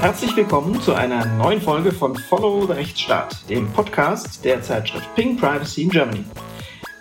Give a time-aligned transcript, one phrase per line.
[0.00, 5.36] Herzlich willkommen zu einer neuen Folge von Follow the Rechtsstaat, dem Podcast der Zeitschrift Ping
[5.36, 6.24] Privacy in Germany.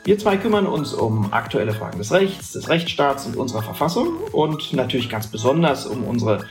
[0.03, 4.73] Wir zwei kümmern uns um aktuelle Fragen des Rechts, des Rechtsstaats und unserer Verfassung und
[4.73, 6.45] natürlich ganz besonders um unsere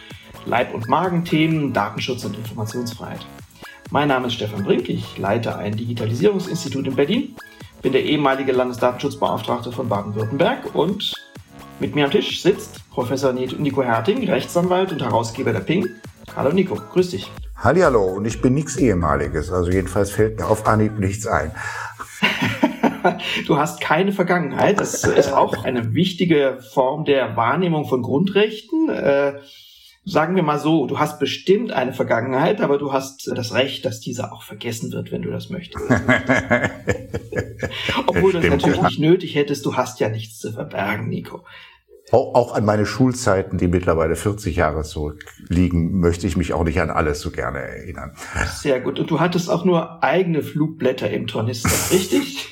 [0.45, 3.27] Leib- und Magenthemen, Datenschutz und Informationsfreiheit.
[3.91, 7.35] Mein Name ist Stefan Brink, ich leite ein Digitalisierungsinstitut in Berlin,
[7.83, 11.13] bin der ehemalige Landesdatenschutzbeauftragte von Baden-Württemberg und
[11.81, 15.89] mit mir am Tisch sitzt Professor Nico Herting, Rechtsanwalt und Herausgeber der Ping
[16.35, 17.31] Hallo Nico, grüß dich.
[17.57, 21.53] Hallihallo, und ich bin nichts Ehemaliges, also jedenfalls fällt mir auf Anhieb nichts ein.
[23.47, 24.81] du hast keine Vergangenheit.
[24.81, 28.89] Das ist auch eine wichtige Form der Wahrnehmung von Grundrechten.
[28.91, 29.41] Äh,
[30.05, 34.01] sagen wir mal so, du hast bestimmt eine Vergangenheit, aber du hast das Recht, dass
[34.01, 35.85] diese auch vergessen wird, wenn du das möchtest.
[38.07, 41.45] Obwohl du es natürlich nicht nötig hättest, du hast ja nichts zu verbergen, Nico.
[42.13, 46.81] Auch, auch an meine Schulzeiten, die mittlerweile 40 Jahre zurückliegen, möchte ich mich auch nicht
[46.81, 48.13] an alles so gerne erinnern.
[48.47, 49.01] Sehr gut.
[49.01, 52.49] Und du hattest auch nur eigene Flugblätter im Tornister, richtig?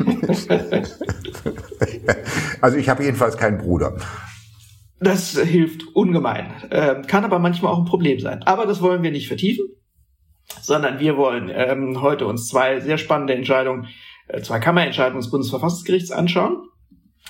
[2.60, 3.96] also ich habe jedenfalls keinen Bruder.
[4.98, 6.50] Das hilft ungemein.
[6.72, 8.42] Ähm, kann aber manchmal auch ein Problem sein.
[8.42, 9.66] Aber das wollen wir nicht vertiefen,
[10.62, 13.86] sondern wir wollen ähm, heute uns zwei sehr spannende Entscheidungen,
[14.26, 16.56] äh, zwei Kammerentscheidungen des Bundesverfassungsgerichts anschauen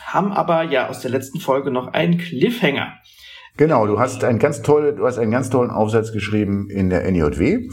[0.03, 2.95] haben aber ja aus der letzten Folge noch einen Cliffhanger.
[3.57, 7.05] Genau, du hast einen ganz tolle, du hast einen ganz tollen Aufsatz geschrieben in der
[7.11, 7.69] NJW.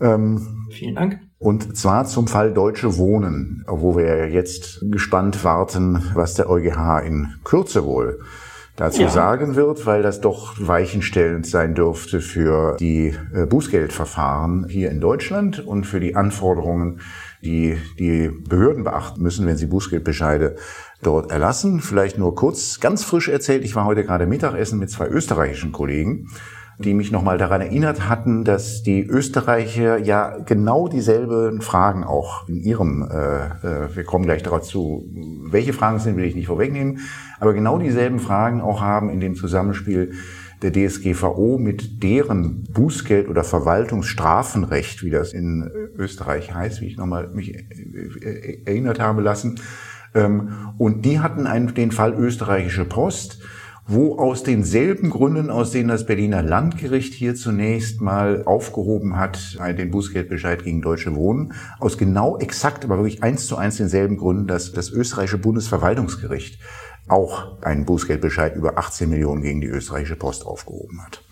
[0.00, 1.20] Ähm, Vielen Dank.
[1.38, 7.34] Und zwar zum Fall Deutsche Wohnen, wo wir jetzt gespannt warten, was der EuGH in
[7.44, 8.20] Kürze wohl
[8.76, 9.08] dazu ja.
[9.08, 15.66] sagen wird, weil das doch weichenstellend sein dürfte für die äh, Bußgeldverfahren hier in Deutschland
[15.66, 17.00] und für die Anforderungen,
[17.42, 20.56] die die Behörden beachten müssen, wenn sie Bußgeldbescheide
[21.02, 21.80] dort erlassen.
[21.80, 26.28] Vielleicht nur kurz, ganz frisch erzählt, ich war heute gerade Mittagessen mit zwei österreichischen Kollegen,
[26.78, 32.56] die mich nochmal daran erinnert hatten, dass die Österreicher ja genau dieselben Fragen auch in
[32.56, 35.08] ihrem, äh, äh, wir kommen gleich dazu,
[35.50, 37.00] welche Fragen sind, will ich nicht vorwegnehmen,
[37.40, 40.12] aber genau dieselben Fragen auch haben in dem Zusammenspiel
[40.62, 47.28] der DSGVO mit deren Bußgeld- oder Verwaltungsstrafenrecht, wie das in Österreich heißt, wie ich nochmal
[47.28, 47.54] mich
[48.64, 49.60] erinnert habe lassen,
[50.78, 53.40] und die hatten einen, den Fall österreichische Post,
[53.88, 59.90] wo aus denselben Gründen, aus denen das Berliner Landgericht hier zunächst mal aufgehoben hat, den
[59.92, 64.72] Bußgeldbescheid gegen Deutsche Wohnen, aus genau exakt, aber wirklich eins zu eins denselben Gründen, dass
[64.72, 66.58] das österreichische Bundesverwaltungsgericht
[67.06, 71.25] auch einen Bußgeldbescheid über 18 Millionen gegen die österreichische Post aufgehoben hat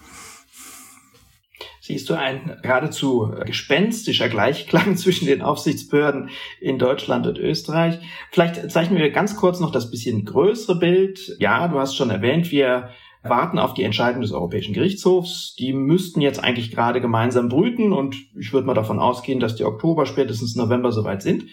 [1.85, 7.99] siehst du ein geradezu gespenstischer Gleichklang zwischen den Aufsichtsbehörden in Deutschland und Österreich.
[8.31, 11.37] Vielleicht zeichnen wir ganz kurz noch das bisschen größere Bild.
[11.41, 12.89] Ja, du hast schon erwähnt, wir
[13.23, 15.57] warten auf die Entscheidung des Europäischen Gerichtshofs.
[15.59, 19.65] Die müssten jetzt eigentlich gerade gemeinsam brüten und ich würde mal davon ausgehen, dass die
[19.65, 21.45] Oktober, spätestens November soweit sind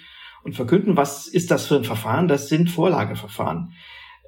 [0.46, 2.30] und verkünden, was ist das für ein Verfahren?
[2.30, 3.74] Das sind Vorlageverfahren.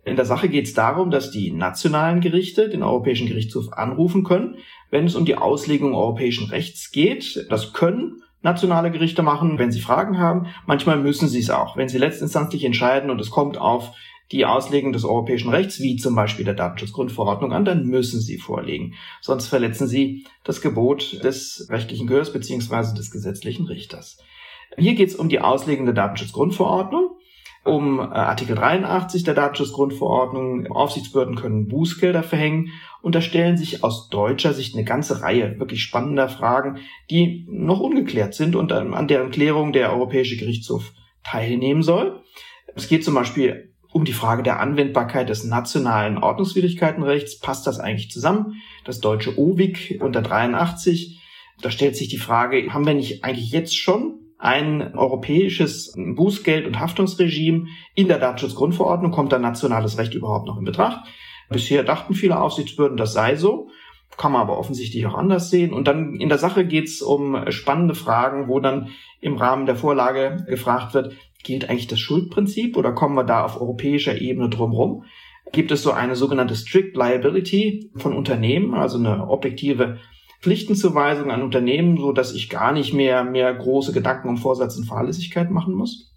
[0.06, 4.58] In der Sache geht es darum, dass die nationalen Gerichte den Europäischen Gerichtshof anrufen können,
[4.94, 7.48] wenn es um die Auslegung europäischen Rechts geht.
[7.50, 10.46] Das können nationale Gerichte machen, wenn sie Fragen haben.
[10.68, 13.96] Manchmal müssen sie es auch, wenn sie letztinstanzlich entscheiden und es kommt auf
[14.32, 18.94] die Auslegung des europäischen Rechts, wie zum Beispiel der Datenschutzgrundverordnung an, dann müssen sie vorlegen.
[19.20, 24.20] Sonst verletzen sie das Gebot des rechtlichen Gehörs beziehungsweise des gesetzlichen Richters.
[24.78, 27.18] Hier geht es um die Auslegung der Datenschutzgrundverordnung
[27.64, 30.68] um äh, Artikel 83 der Datenschutzgrundverordnung.
[30.68, 32.70] Aufsichtsbehörden können Bußgelder verhängen
[33.02, 36.80] und da stellen sich aus deutscher Sicht eine ganze Reihe wirklich spannender Fragen,
[37.10, 42.22] die noch ungeklärt sind und an deren Klärung der Europäische Gerichtshof teilnehmen soll.
[42.76, 47.40] Es geht zum Beispiel um die Frage der Anwendbarkeit des nationalen Ordnungswidrigkeitenrechts.
[47.40, 48.56] Passt das eigentlich zusammen?
[48.86, 51.22] Das deutsche OWIG unter 83.
[51.62, 56.80] Da stellt sich die Frage, haben wir nicht eigentlich jetzt schon ein europäisches Bußgeld- und
[56.80, 59.12] Haftungsregime in der Datenschutzgrundverordnung.
[59.12, 61.08] Kommt da nationales Recht überhaupt noch in Betracht?
[61.50, 63.70] Bisher dachten viele Aufsichtsbehörden, das sei so.
[64.18, 65.72] Kann man aber offensichtlich auch anders sehen.
[65.72, 68.90] Und dann in der Sache geht es um spannende Fragen, wo dann
[69.22, 73.60] im Rahmen der Vorlage gefragt wird, gilt eigentlich das Schuldprinzip oder kommen wir da auf
[73.60, 75.06] europäischer Ebene drumherum?
[75.54, 80.00] Gibt es so eine sogenannte Strict Liability von Unternehmen, also eine objektive
[80.44, 84.84] Pflichtenzuweisung an Unternehmen, so dass ich gar nicht mehr, mehr große Gedanken um Vorsatz und
[84.84, 86.14] Fahrlässigkeit machen muss.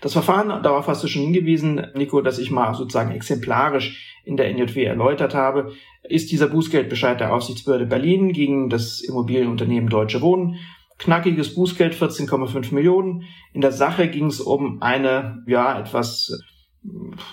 [0.00, 4.48] Das Verfahren, darauf hast du schon hingewiesen, Nico, dass ich mal sozusagen exemplarisch in der
[4.48, 10.56] NJW erläutert habe, ist dieser Bußgeldbescheid der Aufsichtsbehörde Berlin gegen das Immobilienunternehmen Deutsche Wohnen.
[10.96, 13.24] Knackiges Bußgeld 14,5 Millionen.
[13.52, 16.32] In der Sache ging es um eine, ja, etwas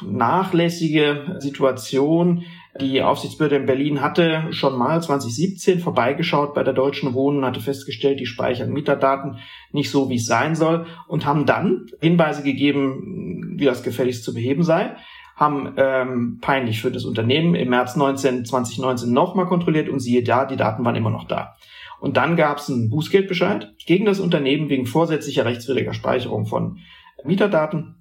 [0.06, 2.44] nachlässige Situation
[2.80, 8.22] Die Aufsichtsbehörde in Berlin hatte schon mal 2017 vorbeigeschaut bei der Deutschen Wohnen, hatte festgestellt,
[8.22, 9.40] die speichern Mieterdaten
[9.74, 14.34] nicht so, wie es sein soll und haben dann Hinweise gegeben, wie das gefälligst zu
[14.34, 14.96] beheben sei
[15.42, 20.46] haben ähm, peinlich für das Unternehmen im März 19, 2019 nochmal kontrolliert und siehe da,
[20.46, 21.56] die Daten waren immer noch da.
[22.00, 26.78] Und dann gab es einen Bußgeldbescheid gegen das Unternehmen wegen vorsätzlicher rechtswidriger Speicherung von
[27.24, 28.01] Mieterdaten.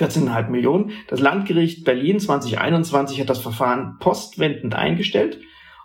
[0.00, 0.92] 14,5 Millionen.
[1.08, 5.38] Das Landgericht Berlin 2021 hat das Verfahren postwendend eingestellt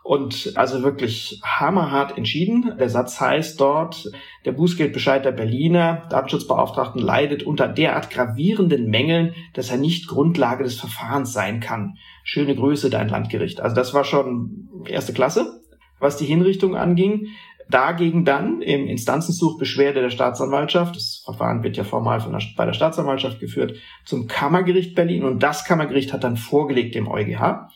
[0.05, 2.75] und also wirklich hammerhart entschieden.
[2.79, 4.11] Der Satz heißt dort,
[4.45, 10.79] der Bußgeldbescheid der Berliner Datenschutzbeauftragten leidet unter derart gravierenden Mängeln, dass er nicht Grundlage des
[10.79, 11.97] Verfahrens sein kann.
[12.23, 13.61] Schöne Grüße, dein Landgericht.
[13.61, 15.63] Also das war schon erste Klasse,
[15.99, 17.29] was die Hinrichtung anging.
[17.69, 22.73] Dagegen dann im Instanzensuchbeschwerde der Staatsanwaltschaft, das Verfahren wird ja formal von der, bei der
[22.73, 27.69] Staatsanwaltschaft geführt, zum Kammergericht Berlin und das Kammergericht hat dann vorgelegt dem EuGH.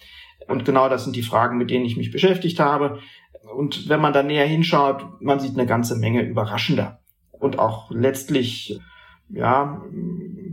[0.47, 2.99] Und genau das sind die Fragen, mit denen ich mich beschäftigt habe.
[3.55, 6.99] Und wenn man da näher hinschaut, man sieht eine ganze Menge überraschender
[7.31, 8.79] und auch letztlich
[9.29, 9.81] ja,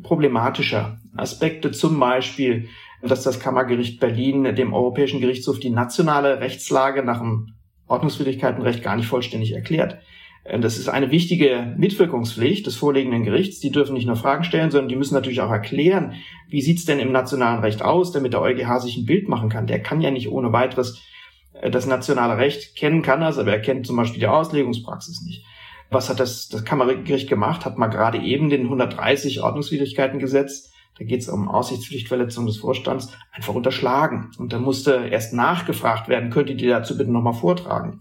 [0.02, 1.72] problematischer Aspekte.
[1.72, 2.68] Zum Beispiel,
[3.02, 7.55] dass das Kammergericht Berlin dem Europäischen Gerichtshof die nationale Rechtslage nach dem
[7.88, 9.98] Ordnungswidrigkeitenrecht gar nicht vollständig erklärt.
[10.44, 13.60] Äh, das ist eine wichtige Mitwirkungspflicht des vorliegenden Gerichts.
[13.60, 16.14] Die dürfen nicht nur Fragen stellen, sondern die müssen natürlich auch erklären,
[16.48, 19.66] wie sieht's denn im nationalen Recht aus, damit der EuGH sich ein Bild machen kann.
[19.66, 21.02] Der kann ja nicht ohne weiteres
[21.60, 25.44] äh, das nationale Recht kennen, kann das, aber er kennt zum Beispiel die Auslegungspraxis nicht.
[25.90, 27.64] Was hat das, das Kammergericht gemacht?
[27.64, 33.54] Hat mal gerade eben den 130 Ordnungswidrigkeitengesetz, da geht es um Aussichtspflichtverletzung des Vorstands, einfach
[33.54, 34.30] unterschlagen.
[34.38, 38.00] Und da musste erst nachgefragt werden, könnt ihr die dazu bitte nochmal vortragen.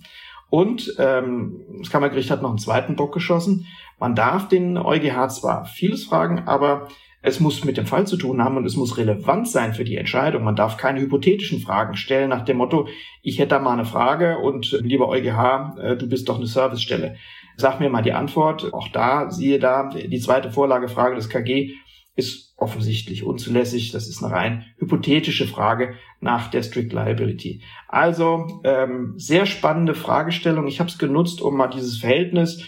[0.50, 3.68] Und ähm, das Kammergericht hat noch einen zweiten Bock geschossen.
[4.00, 6.88] Man darf den EuGH zwar vieles fragen, aber
[7.22, 9.98] es muss mit dem Fall zu tun haben und es muss relevant sein für die
[9.98, 10.44] Entscheidung.
[10.44, 12.88] Man darf keine hypothetischen Fragen stellen nach dem Motto,
[13.24, 17.16] ich hätte da mal eine Frage und lieber EuGH, äh, du bist doch eine Servicestelle.
[17.58, 18.74] Sag mir mal die Antwort.
[18.74, 21.74] Auch da, siehe da, die zweite Vorlagefrage des KG
[22.16, 23.92] ist offensichtlich unzulässig.
[23.92, 27.62] Das ist eine rein hypothetische Frage nach der Strict Liability.
[27.88, 30.68] Also ähm, sehr spannende Fragestellung.
[30.68, 32.64] Ich habe es genutzt, um mal dieses Verhältnis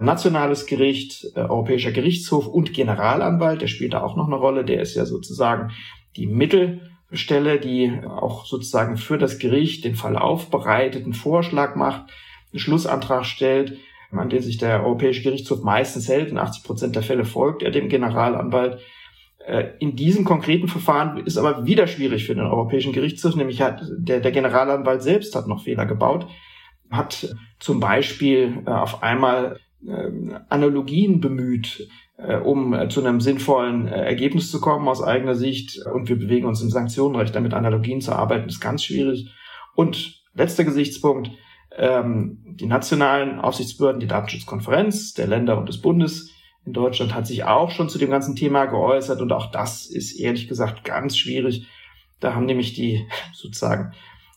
[0.00, 4.64] nationales Gericht, äh, Europäischer Gerichtshof und Generalanwalt, der spielt da auch noch eine Rolle.
[4.64, 5.72] Der ist ja sozusagen
[6.16, 12.10] die Mittelstelle, die auch sozusagen für das Gericht den Fall aufbereitet, einen Vorschlag macht,
[12.52, 13.78] einen Schlussantrag stellt,
[14.10, 16.30] an den sich der Europäische Gerichtshof meistens hält.
[16.30, 18.80] In 80 Prozent der Fälle folgt er dem Generalanwalt.
[19.46, 23.82] Äh, in diesem konkreten Verfahren ist aber wieder schwierig für den Europäischen Gerichtshof, nämlich hat
[23.96, 26.26] der, der Generalanwalt selbst hat noch Fehler gebaut,
[26.90, 30.10] hat zum Beispiel äh, auf einmal äh,
[30.48, 31.88] Analogien bemüht,
[32.44, 35.80] um zu einem sinnvollen Ergebnis zu kommen aus eigener Sicht.
[35.86, 39.30] Und wir bewegen uns im Sanktionenrecht, damit Analogien zu arbeiten, ist ganz schwierig.
[39.74, 41.30] Und letzter Gesichtspunkt,
[41.78, 46.30] ähm, die nationalen Aufsichtsbehörden, die Datenschutzkonferenz der Länder und des Bundes,
[46.66, 50.12] in Deutschland hat sich auch schon zu dem ganzen Thema geäußert und auch das ist
[50.12, 51.66] ehrlich gesagt ganz schwierig.
[52.20, 53.92] Da haben nämlich die sozusagen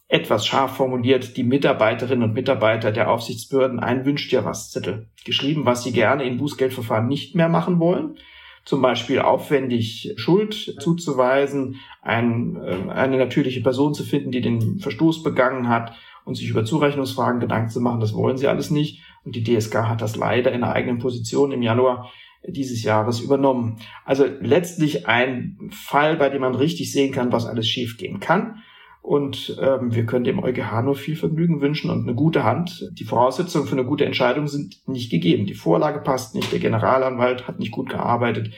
[0.08, 5.66] etwas scharf formuliert die Mitarbeiterinnen und Mitarbeiter der Aufsichtsbehörden einen Wünscht ja was Zettel geschrieben,
[5.66, 8.18] was sie gerne in Bußgeldverfahren nicht mehr machen wollen.
[8.64, 15.24] Zum Beispiel aufwendig Schuld zuzuweisen, ein, äh, eine natürliche Person zu finden, die den Verstoß
[15.24, 18.00] begangen hat und sich über Zurechnungsfragen Gedanken zu machen.
[18.00, 19.01] Das wollen sie alles nicht.
[19.25, 22.12] Und die DSK hat das leider in der eigenen Position im Januar
[22.46, 23.77] dieses Jahres übernommen.
[24.06, 28.63] Also letztlich ein Fall, bei dem man richtig sehen kann, was alles schiefgehen kann.
[29.01, 32.89] Und ähm, wir können dem EuGH nur viel Vergnügen wünschen und eine gute Hand.
[32.94, 35.46] Die Voraussetzungen für eine gute Entscheidung sind nicht gegeben.
[35.46, 38.53] Die Vorlage passt nicht, der Generalanwalt hat nicht gut gearbeitet,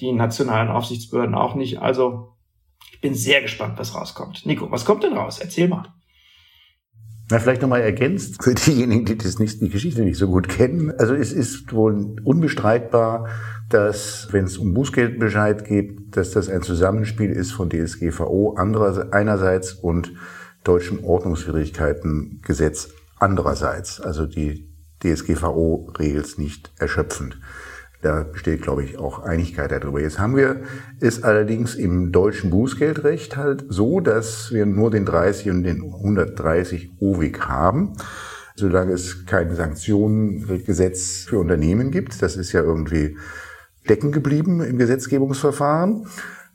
[0.00, 1.78] die nationalen Aufsichtsbehörden auch nicht.
[1.78, 2.34] Also
[2.92, 4.44] ich bin sehr gespannt, was rauskommt.
[4.44, 5.38] Nico, was kommt denn raus?
[5.38, 5.84] Erzähl mal.
[7.30, 10.92] Na, vielleicht nochmal ergänzt für diejenigen, die das nicht, die Geschichte nicht so gut kennen.
[10.98, 13.28] Also es ist wohl unbestreitbar,
[13.68, 20.12] dass, wenn es um Bußgeldbescheid geht, dass das ein Zusammenspiel ist von DSGVO einerseits und
[20.64, 24.00] deutschen Ordnungswidrigkeitengesetz andererseits.
[24.00, 24.68] Also die
[25.02, 27.38] DSGVO regelt nicht erschöpfend.
[28.02, 30.00] Da besteht, glaube ich, auch Einigkeit darüber.
[30.00, 30.62] Jetzt haben wir
[31.00, 36.92] es allerdings im deutschen Bußgeldrecht halt so, dass wir nur den 30 und den 130
[36.98, 37.92] OWIG haben.
[38.56, 43.16] Solange es kein Sanktionengesetz für Unternehmen gibt, das ist ja irgendwie
[43.84, 46.06] stecken geblieben im Gesetzgebungsverfahren,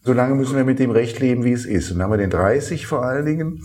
[0.03, 1.91] solange müssen wir mit dem Recht leben, wie es ist.
[1.91, 3.61] Und dann haben wir den 30 vor allen Dingen.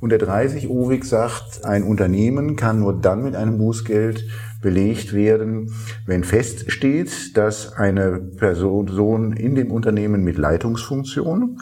[0.00, 4.24] Und der 30 OWIG sagt, ein Unternehmen kann nur dann mit einem Bußgeld
[4.62, 5.74] belegt werden,
[6.06, 11.60] wenn feststeht, dass eine Person in dem Unternehmen mit Leitungsfunktion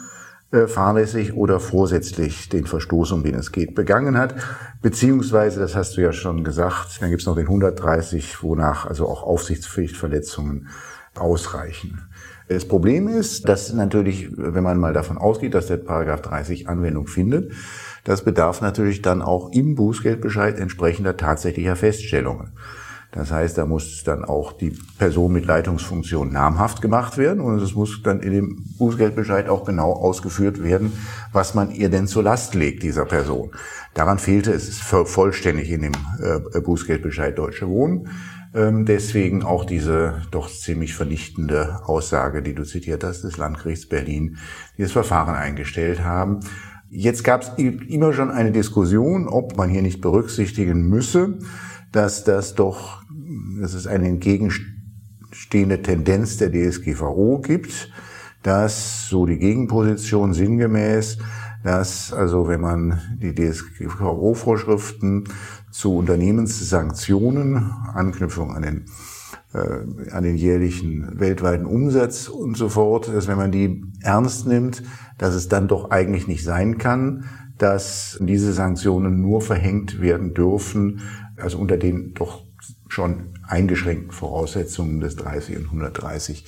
[0.51, 4.35] äh, fahrlässig oder vorsätzlich den Verstoß, um den es geht, begangen hat.
[4.81, 9.07] Beziehungsweise, das hast du ja schon gesagt, dann gibt es noch den 130, wonach also
[9.07, 10.67] auch Aufsichtspflichtverletzungen
[11.15, 12.01] ausreichen.
[12.47, 17.07] Das Problem ist, dass natürlich, wenn man mal davon ausgeht, dass der Paragraph 30 Anwendung
[17.07, 17.53] findet,
[18.03, 22.51] das bedarf natürlich dann auch im Bußgeldbescheid entsprechender tatsächlicher Feststellungen.
[23.11, 27.75] Das heißt, da muss dann auch die Person mit Leitungsfunktion namhaft gemacht werden und es
[27.75, 30.93] muss dann in dem Bußgeldbescheid auch genau ausgeführt werden,
[31.33, 33.51] was man ihr denn zur Last legt, dieser Person.
[33.93, 38.07] Daran fehlte es vollständig in dem äh, Bußgeldbescheid Deutsche Wohnen.
[38.53, 44.37] Ähm, deswegen auch diese doch ziemlich vernichtende Aussage, die du zitiert hast, des Landgerichts Berlin,
[44.77, 46.39] die das Verfahren eingestellt haben.
[46.89, 51.39] Jetzt gab es immer schon eine Diskussion, ob man hier nicht berücksichtigen müsse,
[51.91, 53.00] dass das doch,
[53.59, 57.91] dass es eine entgegenstehende Tendenz der DSGVO gibt,
[58.43, 61.17] dass so die Gegenposition sinngemäß,
[61.63, 65.25] dass also wenn man die DSGVO-Vorschriften
[65.69, 68.85] zu Unternehmenssanktionen, Anknüpfung an den
[69.53, 74.81] äh, an den jährlichen weltweiten Umsatz und so fort, dass wenn man die ernst nimmt,
[75.17, 77.25] dass es dann doch eigentlich nicht sein kann,
[77.57, 81.01] dass diese Sanktionen nur verhängt werden dürfen,
[81.37, 82.45] also unter den doch
[82.91, 86.45] schon eingeschränkten Voraussetzungen des 30 und 130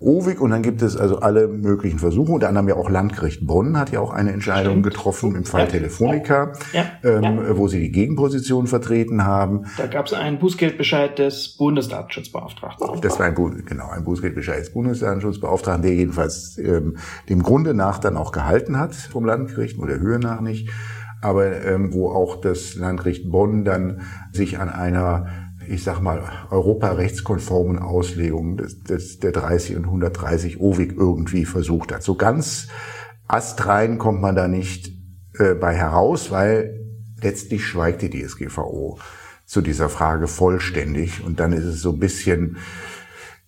[0.00, 2.32] Owig und dann gibt es also alle möglichen Versuche.
[2.32, 4.86] Unter anderem ja auch Landgericht Bonn hat ja auch eine Entscheidung Stimmt.
[4.86, 5.66] getroffen im Fall ja.
[5.68, 6.84] Telefonica, ja.
[7.04, 7.56] Ähm, ja.
[7.56, 9.66] wo sie die Gegenposition vertreten haben.
[9.78, 13.00] Da gab es einen Bußgeldbescheid des Bundesdatenschutzbeauftragten.
[13.00, 16.96] Das war ein, genau, ein Bußgeldbescheid des Bundesdatenschutzbeauftragten, der jedenfalls ähm,
[17.28, 20.68] dem Grunde nach dann auch gehalten hat vom Landgericht, nur der Höhe nach nicht.
[21.22, 27.78] Aber ähm, wo auch das Landgericht Bonn dann sich an einer ich sag mal, europarechtskonformen
[27.78, 32.02] Auslegung des, des, der 30 und 130 OWIG irgendwie versucht hat.
[32.02, 32.68] So ganz
[33.26, 34.92] astrein kommt man da nicht
[35.38, 36.80] äh, bei heraus, weil
[37.20, 38.98] letztlich schweigt die DSGVO
[39.46, 42.56] zu dieser Frage vollständig und dann ist es so ein bisschen,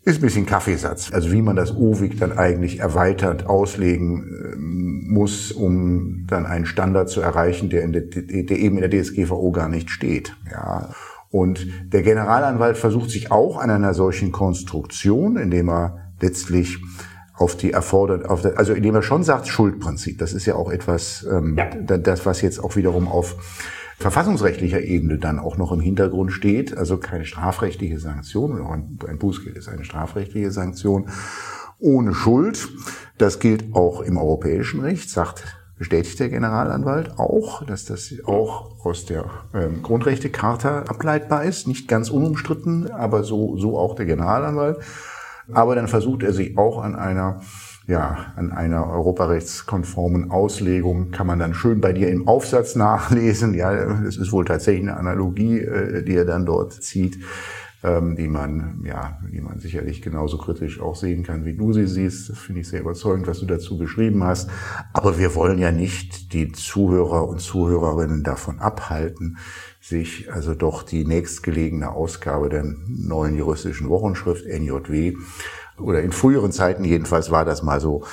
[0.02, 1.12] ist ein bisschen Kaffeesatz.
[1.12, 7.08] Also wie man das OWIG dann eigentlich erweitert auslegen äh, muss, um dann einen Standard
[7.08, 10.36] zu erreichen, der, in der, der eben in der DSGVO gar nicht steht.
[10.50, 10.90] Ja.
[11.30, 16.78] Und der Generalanwalt versucht sich auch an einer solchen Konstruktion, indem er letztlich
[17.34, 20.18] auf die erfordert, auf der, also indem er schon sagt Schuldprinzip.
[20.18, 21.98] Das ist ja auch etwas, ähm, ja.
[21.98, 23.36] das was jetzt auch wiederum auf
[23.98, 26.76] verfassungsrechtlicher Ebene dann auch noch im Hintergrund steht.
[26.76, 31.08] Also keine strafrechtliche Sanktion, ein, ein Bußgeld ist eine strafrechtliche Sanktion
[31.78, 32.68] ohne Schuld.
[33.18, 35.44] Das gilt auch im europäischen Recht, sagt
[35.78, 42.10] bestätigt der Generalanwalt auch, dass das auch aus der ähm, Grundrechtecharta ableitbar ist, nicht ganz
[42.10, 44.78] unumstritten, aber so, so auch der Generalanwalt.
[45.52, 47.40] Aber dann versucht er sich auch an einer
[47.88, 53.54] ja, an einer europarechtskonformen Auslegung kann man dann schön bei dir im Aufsatz nachlesen.
[53.54, 57.18] Ja, es ist wohl tatsächlich eine Analogie, äh, die er dann dort zieht
[57.82, 61.86] ähm, die man, ja, die man sicherlich genauso kritisch auch sehen kann, wie du sie
[61.86, 62.30] siehst.
[62.30, 64.50] Das finde ich sehr überzeugend, was du dazu geschrieben hast.
[64.92, 69.38] Aber wir wollen ja nicht die Zuhörer und Zuhörerinnen davon abhalten,
[69.80, 75.14] sich also doch die nächstgelegene Ausgabe der neuen juristischen Wochenschrift NJW
[75.78, 78.04] oder in früheren Zeiten jedenfalls war das mal so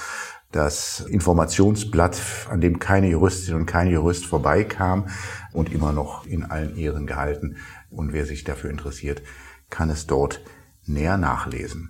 [0.51, 5.08] das Informationsblatt, an dem keine Juristin und kein Jurist vorbeikam
[5.51, 7.58] und immer noch in allen Ehren gehalten.
[7.89, 9.24] Und wer sich dafür interessiert,
[9.73, 10.39] kann es dort
[10.85, 11.89] näher nachlesen.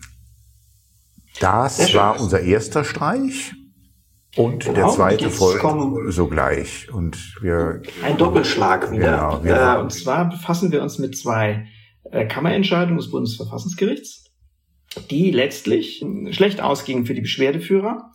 [1.40, 3.54] Das war unser erster Streich.
[4.36, 6.92] Und genau, der zweite folgt sogleich.
[6.92, 9.40] Und wir ein Doppelschlag wieder.
[9.44, 11.68] Genau, äh, und zwar befassen wir uns mit zwei
[12.10, 14.32] äh, Kammerentscheidungen des Bundesverfassungsgerichts,
[15.12, 18.12] die letztlich schlecht ausgingen für die Beschwerdeführer.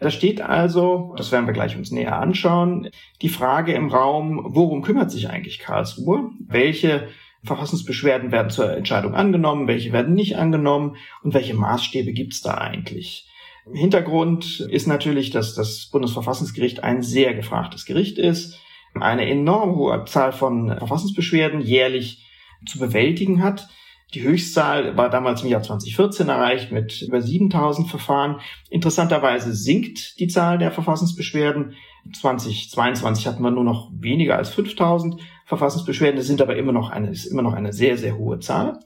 [0.00, 2.88] Da steht also, das werden wir gleich uns näher anschauen,
[3.20, 6.30] die Frage im Raum, worum kümmert sich eigentlich Karlsruhe?
[6.40, 7.08] Welche
[7.44, 12.54] Verfassungsbeschwerden werden zur Entscheidung angenommen, welche werden nicht angenommen und welche Maßstäbe gibt es da
[12.58, 13.28] eigentlich.
[13.72, 18.58] Hintergrund ist natürlich, dass das Bundesverfassungsgericht ein sehr gefragtes Gericht ist,
[18.94, 22.26] eine enorm hohe Zahl von Verfassungsbeschwerden jährlich
[22.66, 23.68] zu bewältigen hat.
[24.14, 28.40] Die Höchstzahl war damals im Jahr 2014 erreicht mit über 7000 Verfahren.
[28.68, 31.76] Interessanterweise sinkt die Zahl der Verfassungsbeschwerden.
[32.12, 36.16] 2022 hatten wir nur noch weniger als 5000 Verfassungsbeschwerden.
[36.16, 38.78] Das sind aber immer noch eine, ist immer noch eine sehr, sehr hohe Zahl.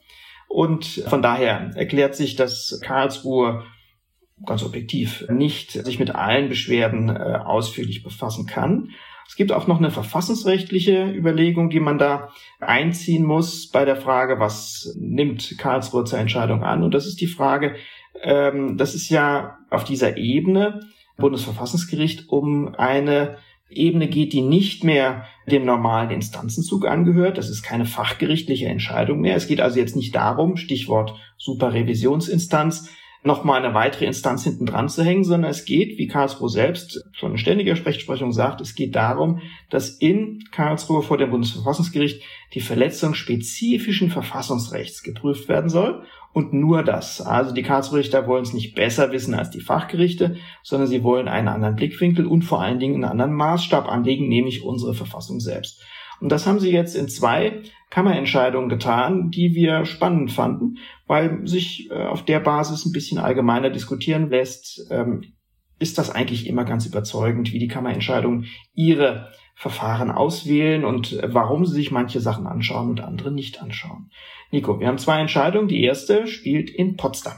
[0.49, 3.64] Und von daher erklärt sich, dass Karlsruhe
[4.47, 8.90] ganz objektiv nicht sich mit allen Beschwerden äh, ausführlich befassen kann.
[9.26, 12.30] Es gibt auch noch eine verfassungsrechtliche Überlegung, die man da
[12.61, 16.83] einziehen muss bei der Frage, was nimmt Karlsruhe zur Entscheidung an?
[16.83, 17.76] Und das ist die Frage,
[18.23, 20.80] ähm, das ist ja auf dieser Ebene
[21.16, 23.38] Bundesverfassungsgericht um eine
[23.71, 27.38] Ebene geht, die nicht mehr dem normalen Instanzenzug angehört.
[27.38, 29.37] Das ist keine fachgerichtliche Entscheidung mehr.
[29.37, 32.90] Es geht also jetzt nicht darum, Stichwort Superrevisionsinstanz,
[33.25, 37.33] nochmal eine weitere Instanz hinten dran zu hängen, sondern es geht, wie Karlsruhe selbst schon
[37.33, 39.40] in ständiger Rechtsprechung sagt, es geht darum,
[39.71, 46.82] dass in Karlsruhe vor dem Bundesverfassungsgericht die Verletzung spezifischen Verfassungsrechts geprüft werden soll und nur
[46.82, 47.20] das.
[47.22, 51.28] Also die Karlsruher Richter wollen es nicht besser wissen als die Fachgerichte, sondern sie wollen
[51.28, 55.80] einen anderen Blickwinkel und vor allen Dingen einen anderen Maßstab anlegen, nämlich unsere Verfassung selbst.
[56.20, 61.88] Und das haben sie jetzt in zwei Kammerentscheidungen getan, die wir spannend fanden, weil sich
[61.90, 65.34] äh, auf der Basis ein bisschen allgemeiner diskutieren lässt, ähm,
[65.78, 71.75] ist das eigentlich immer ganz überzeugend, wie die Kammerentscheidungen ihre Verfahren auswählen und warum sie
[71.75, 74.11] sich manche Sachen anschauen und andere nicht anschauen.
[74.50, 75.68] Nico, wir haben zwei Entscheidungen.
[75.68, 77.34] Die erste spielt in Potsdam.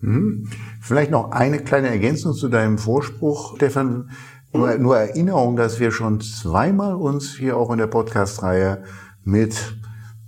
[0.00, 0.48] Hm.
[0.80, 4.10] Vielleicht noch eine kleine Ergänzung zu deinem Vorspruch, Stefan.
[4.52, 8.84] Nur, nur Erinnerung, dass wir schon zweimal uns hier auch in der Podcast-Reihe
[9.24, 9.76] mit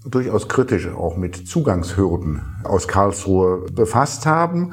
[0.04, 4.72] durchaus kritisch auch mit Zugangshürden aus Karlsruhe befasst haben.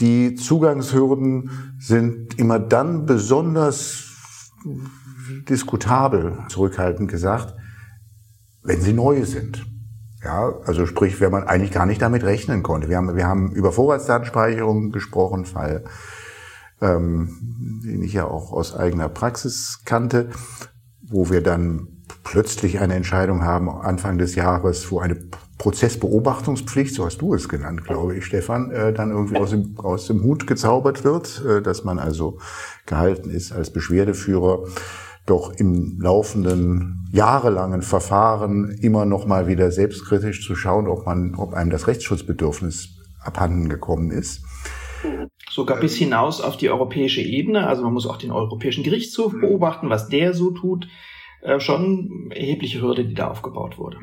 [0.00, 4.10] Die Zugangshürden sind immer dann besonders
[5.48, 7.54] diskutabel, zurückhaltend gesagt,
[8.62, 9.66] wenn sie neu sind.
[10.22, 12.88] Ja, also sprich, wenn man eigentlich gar nicht damit rechnen konnte.
[12.88, 15.84] Wir haben, wir haben über Vorratsdatenspeicherung gesprochen, Fall
[16.80, 20.30] ähm, den ich ja auch aus eigener Praxis kannte,
[21.02, 21.88] wo wir dann
[22.22, 25.16] plötzlich eine Entscheidung haben Anfang des Jahres, wo eine
[25.58, 30.06] Prozessbeobachtungspflicht, so hast du es genannt, glaube ich, Stefan, äh, dann irgendwie aus dem, aus
[30.06, 32.38] dem Hut gezaubert wird, äh, dass man also
[32.86, 34.64] gehalten ist als Beschwerdeführer
[35.26, 41.54] doch im laufenden jahrelangen Verfahren immer noch mal wieder selbstkritisch zu schauen, ob man, ob
[41.54, 44.42] einem das Rechtsschutzbedürfnis abhanden gekommen ist
[45.50, 47.66] sogar bis hinaus auf die europäische Ebene.
[47.66, 49.40] Also man muss auch den Europäischen Gerichtshof mhm.
[49.42, 50.88] beobachten, was der so tut.
[51.42, 53.98] Äh, schon erhebliche Hürde, die da aufgebaut wurde.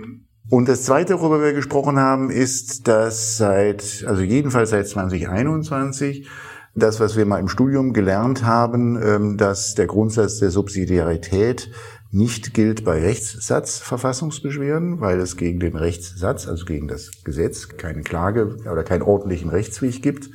[0.49, 6.27] Und das Zweite, worüber wir gesprochen haben, ist, dass seit, also jedenfalls seit 2021,
[6.73, 11.71] das, was wir mal im Studium gelernt haben, ähm, dass der Grundsatz der Subsidiarität
[12.12, 18.57] nicht gilt bei Rechtssatzverfassungsbeschwerden, weil es gegen den Rechtssatz, also gegen das Gesetz, keine Klage
[18.69, 20.29] oder keinen ordentlichen Rechtsweg gibt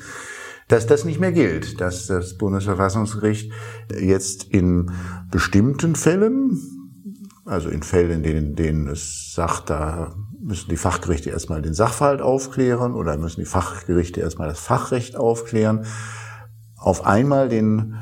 [0.69, 3.53] dass das nicht mehr gilt, dass das Bundesverfassungsgericht
[4.01, 4.91] jetzt in
[5.31, 6.61] bestimmten Fällen,
[7.45, 12.21] also in Fällen, in denen, denen es sagt, da müssen die Fachgerichte erstmal den Sachverhalt
[12.21, 15.87] aufklären oder müssen die Fachgerichte erstmal das Fachrecht aufklären,
[16.87, 17.97] auf einmal den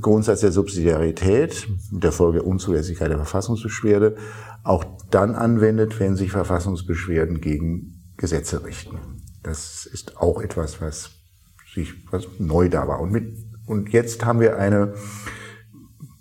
[0.00, 4.14] Grundsatz der Subsidiarität der Folge Unzulässigkeit der Verfassungsbeschwerde
[4.62, 9.00] auch dann anwendet, wenn sich Verfassungsbeschwerden gegen Gesetze richten.
[9.42, 11.10] Das ist auch etwas, was
[11.74, 13.00] sich was neu da war.
[13.00, 14.94] Und, mit, und jetzt haben wir eine,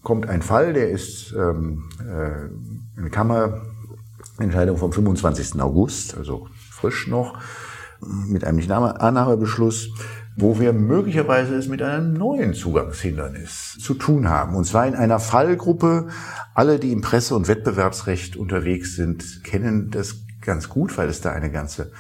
[0.02, 5.62] kommt ein Fall, der ist ähm, äh, eine Kammerentscheidung vom 25.
[5.62, 7.38] August, also frisch noch,
[8.02, 9.92] mit einem Nichtannahmebeschluss,
[10.38, 14.56] wo wir möglicherweise es mit einem neuen Zugangshindernis zu tun haben.
[14.56, 16.10] Und zwar in einer Fallgruppe.
[16.54, 21.32] Alle, die im Presse- und Wettbewerbsrecht unterwegs sind, kennen das ganz gut, weil es da
[21.32, 21.92] eine ganze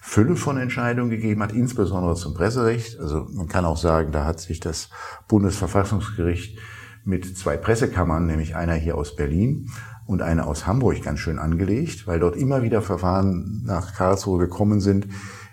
[0.00, 3.00] Fülle von Entscheidungen gegeben hat, insbesondere zum Presserecht.
[3.00, 4.90] Also man kann auch sagen, da hat sich das
[5.26, 6.58] Bundesverfassungsgericht
[7.04, 9.70] mit zwei Pressekammern, nämlich einer hier aus Berlin
[10.06, 14.80] und einer aus Hamburg ganz schön angelegt, weil dort immer wieder Verfahren nach Karlsruhe gekommen
[14.80, 15.08] sind,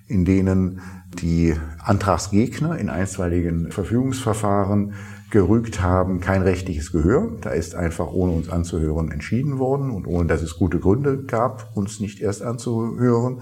[0.07, 0.81] in denen
[1.21, 4.93] die Antragsgegner in einstweiligen Verfügungsverfahren
[5.31, 7.31] gerügt haben, kein rechtliches Gehör.
[7.41, 11.75] Da ist einfach ohne uns anzuhören entschieden worden und ohne dass es gute Gründe gab,
[11.75, 13.41] uns nicht erst anzuhören.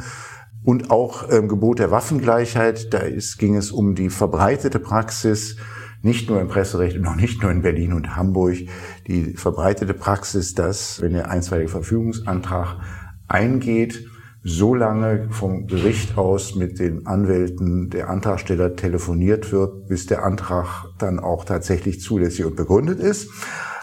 [0.64, 5.58] Und auch ähm, Gebot der Waffengleichheit, da ist, ging es um die verbreitete Praxis,
[6.02, 8.58] nicht nur im Presserecht und auch nicht nur in Berlin und Hamburg,
[9.08, 12.78] die verbreitete Praxis, dass, wenn der einstweilige Verfügungsantrag
[13.28, 14.06] eingeht,
[14.44, 20.86] so lange vom Gericht aus mit den Anwälten der Antragsteller telefoniert wird, bis der Antrag
[21.00, 23.30] dann auch tatsächlich zulässig und begründet ist.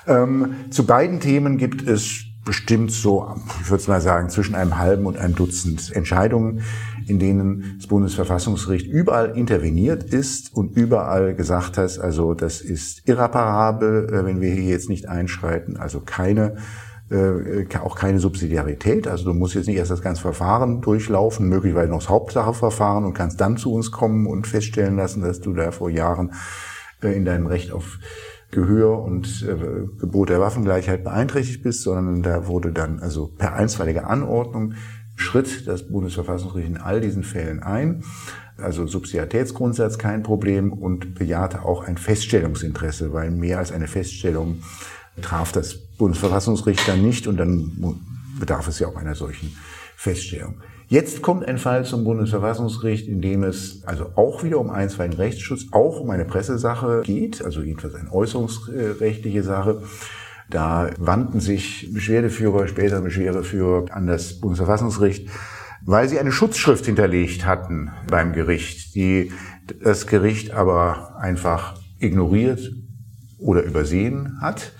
[0.06, 5.06] Ähm, zu beiden Themen gibt es bestimmt so, ich würde mal sagen, zwischen einem halben
[5.06, 6.62] und einem Dutzend Entscheidungen,
[7.06, 14.08] in denen das Bundesverfassungsgericht überall interveniert ist und überall gesagt hat, also das ist irreparabel,
[14.12, 16.56] äh, wenn wir hier jetzt nicht einschreiten, also keine
[17.10, 19.08] äh, auch keine Subsidiarität.
[19.08, 23.14] Also du musst jetzt nicht erst das ganze Verfahren durchlaufen, möglicherweise noch das Hauptsacheverfahren und
[23.14, 26.32] kannst dann zu uns kommen und feststellen lassen, dass du da vor Jahren
[27.02, 27.98] äh, in deinem Recht auf
[28.50, 34.06] Gehör und äh, Gebot der Waffengleichheit beeinträchtigt bist, sondern da wurde dann also per einstweilige
[34.06, 34.74] Anordnung
[35.14, 38.02] schritt das Bundesverfassungsgericht in all diesen Fällen ein
[38.62, 44.62] also Subsidiaritätsgrundsatz kein Problem und bejahte auch ein Feststellungsinteresse, weil mehr als eine Feststellung
[45.20, 47.94] traf das Bundesverfassungsgericht nicht und dann
[48.38, 49.56] bedarf es ja auch einer solchen
[49.96, 50.60] Feststellung.
[50.88, 55.66] Jetzt kommt ein Fall zum Bundesverfassungsgericht, in dem es also auch wieder um einstweiligen Rechtsschutz,
[55.70, 59.82] auch um eine Pressesache geht, also jedenfalls eine äußerungsrechtliche Sache.
[60.48, 65.28] Da wandten sich Beschwerdeführer, später Beschwerdeführer an das Bundesverfassungsgericht,
[65.84, 69.32] weil sie eine Schutzschrift hinterlegt hatten beim Gericht, die
[69.82, 72.72] das Gericht aber einfach ignoriert
[73.38, 74.72] oder übersehen hat.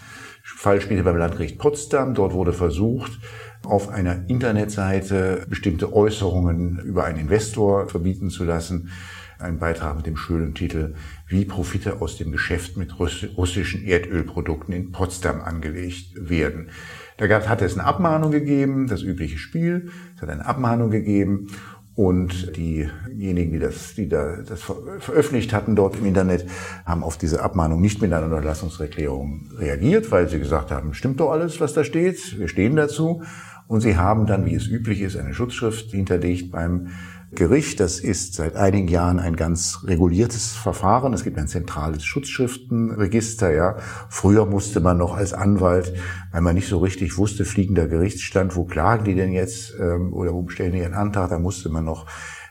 [0.60, 2.12] Fall spielte beim Landgericht Potsdam.
[2.12, 3.18] Dort wurde versucht,
[3.64, 8.90] auf einer Internetseite bestimmte Äußerungen über einen Investor verbieten zu lassen.
[9.38, 10.96] Ein Beitrag mit dem schönen Titel
[11.26, 16.68] Wie Profite aus dem Geschäft mit russischen Erdölprodukten in Potsdam angelegt werden.
[17.16, 19.90] Da hat es eine Abmahnung gegeben, das übliche Spiel.
[20.14, 21.46] Es hat eine Abmahnung gegeben
[22.00, 26.46] und diejenigen, die das, die da das veröffentlicht hatten dort im Internet,
[26.86, 31.30] haben auf diese Abmahnung nicht mit einer Unterlassungserklärung reagiert, weil sie gesagt haben, stimmt doch
[31.30, 33.22] alles, was da steht, wir stehen dazu.
[33.66, 36.88] Und sie haben dann, wie es üblich ist, eine Schutzschrift hinterlegt beim
[37.32, 37.80] Gericht.
[37.80, 41.12] Das ist seit einigen Jahren ein ganz reguliertes Verfahren.
[41.12, 43.52] Es gibt ein zentrales Schutzschriftenregister.
[43.52, 43.76] Ja,
[44.08, 45.94] früher musste man noch als Anwalt,
[46.32, 50.32] weil man nicht so richtig wusste, fliegender Gerichtsstand, wo klagen die denn jetzt ähm, oder
[50.32, 52.06] wo stellen die ihren Antrag, da musste man noch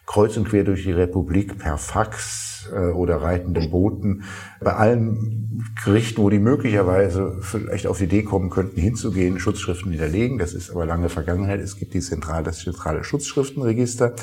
[0.06, 4.24] kreuz und quer durch die Republik per Fax äh, oder reitenden Booten
[4.62, 5.50] bei allen
[5.84, 10.38] Gerichten, wo die möglicherweise vielleicht auf die Idee kommen könnten, hinzugehen, Schutzschriften hinterlegen.
[10.38, 11.60] Das ist aber lange Vergangenheit.
[11.60, 14.14] Es gibt die zentrale, das zentrale Schutzschriftenregister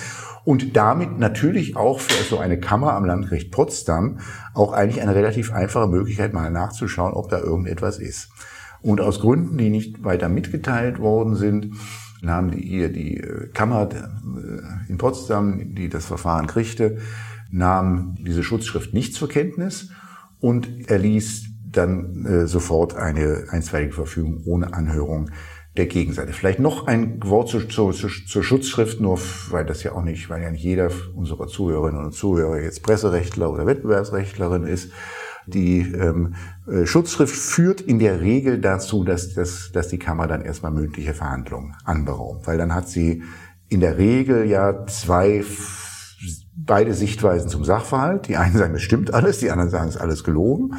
[0.44, 4.20] und damit natürlich auch für so eine Kammer am Landgericht Potsdam
[4.54, 8.30] auch eigentlich eine relativ einfache Möglichkeit, mal nachzuschauen, ob da irgendetwas ist.
[8.82, 11.74] Und aus Gründen, die nicht weiter mitgeteilt worden sind,
[12.22, 16.98] nahm die, hier die äh, Kammer äh, in Potsdam, die das Verfahren kriegte,
[17.50, 19.90] nahm diese Schutzschrift nicht zur Kenntnis
[20.40, 25.30] und erließ dann äh, sofort eine einstweilige Verfügung ohne Anhörung
[25.76, 26.32] der Gegenseite.
[26.32, 30.42] Vielleicht noch ein Wort zur, zur, zur Schutzschrift, nur weil das ja auch nicht, weil
[30.42, 34.92] ja nicht jeder unserer Zuhörerinnen und Zuhörer jetzt Presserechtler oder Wettbewerbsrechtlerin ist.
[35.46, 36.34] Die ähm,
[36.66, 41.14] äh, Schutzschrift führt in der Regel dazu, dass, dass, dass die Kammer dann erstmal mündliche
[41.14, 43.22] Verhandlungen anberaumt, weil dann hat sie
[43.68, 45.44] in der Regel ja zwei
[46.56, 48.28] beide Sichtweisen zum Sachverhalt.
[48.28, 50.74] Die einen sagen, es stimmt alles, die anderen sagen, es ist alles gelogen.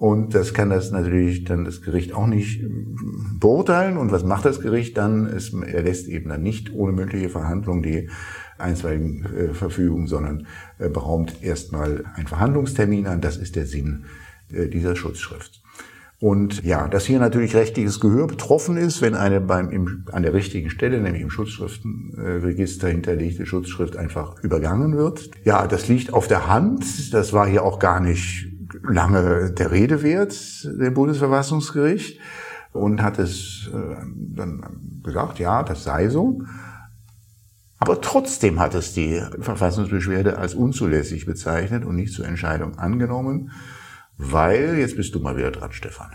[0.00, 3.98] Und das kann das natürlich dann das Gericht auch nicht ähm, beurteilen.
[3.98, 5.26] Und was macht das Gericht dann?
[5.26, 8.08] Es, er lässt eben dann nicht ohne mündliche Verhandlung die
[8.56, 10.46] einstweiligen äh, Verfügung, sondern
[10.78, 13.20] äh, beraumt erstmal einen Verhandlungstermin an.
[13.20, 14.06] Das ist der Sinn
[14.50, 15.60] äh, dieser Schutzschrift.
[16.20, 20.34] Und ja, dass hier natürlich rechtliches Gehör betroffen ist, wenn eine beim im, an der
[20.34, 25.30] richtigen Stelle, nämlich im Schutzschriftenregister hinterlegte Schutzschrift einfach übergangen wird.
[25.44, 27.14] Ja, das liegt auf der Hand.
[27.14, 28.48] Das war hier auch gar nicht
[28.82, 32.20] lange der Rede wert, dem Bundesverfassungsgericht,
[32.72, 36.42] und hat es äh, dann gesagt, ja, das sei so.
[37.78, 43.52] Aber trotzdem hat es die Verfassungsbeschwerde als unzulässig bezeichnet und nicht zur Entscheidung angenommen,
[44.20, 46.10] weil, jetzt bist du mal wieder dran, Stefan.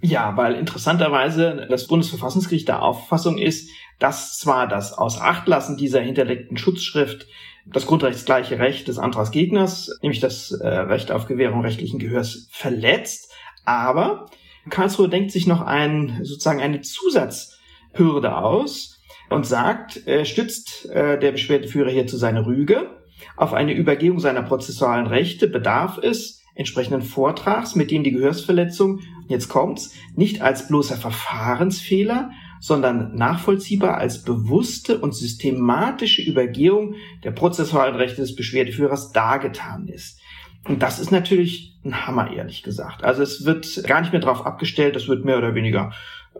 [0.00, 7.26] Ja, weil interessanterweise das Bundesverfassungsgericht der Auffassung ist, dass zwar das Ausachtlassen dieser hinterlegten Schutzschrift
[7.66, 13.32] das grundrechtsgleiche Recht des Antragsgegners, nämlich das äh, Recht auf Gewährung rechtlichen Gehörs, verletzt,
[13.64, 14.26] aber
[14.70, 18.98] Karlsruhe denkt sich noch ein, sozusagen eine Zusatzhürde aus,
[19.30, 22.90] und sagt, äh, stützt äh, der Beschwerdeführer hierzu seine Rüge.
[23.36, 29.48] Auf eine Übergehung seiner prozessualen Rechte bedarf es entsprechenden Vortrags, mit dem die Gehörsverletzung, jetzt
[29.48, 38.20] kommt's, nicht als bloßer Verfahrensfehler, sondern nachvollziehbar als bewusste und systematische Übergehung der prozessualen Rechte
[38.20, 40.20] des Beschwerdeführers dargetan ist.
[40.64, 43.04] Und das ist natürlich ein Hammer, ehrlich gesagt.
[43.04, 45.92] Also es wird gar nicht mehr darauf abgestellt, das wird mehr oder weniger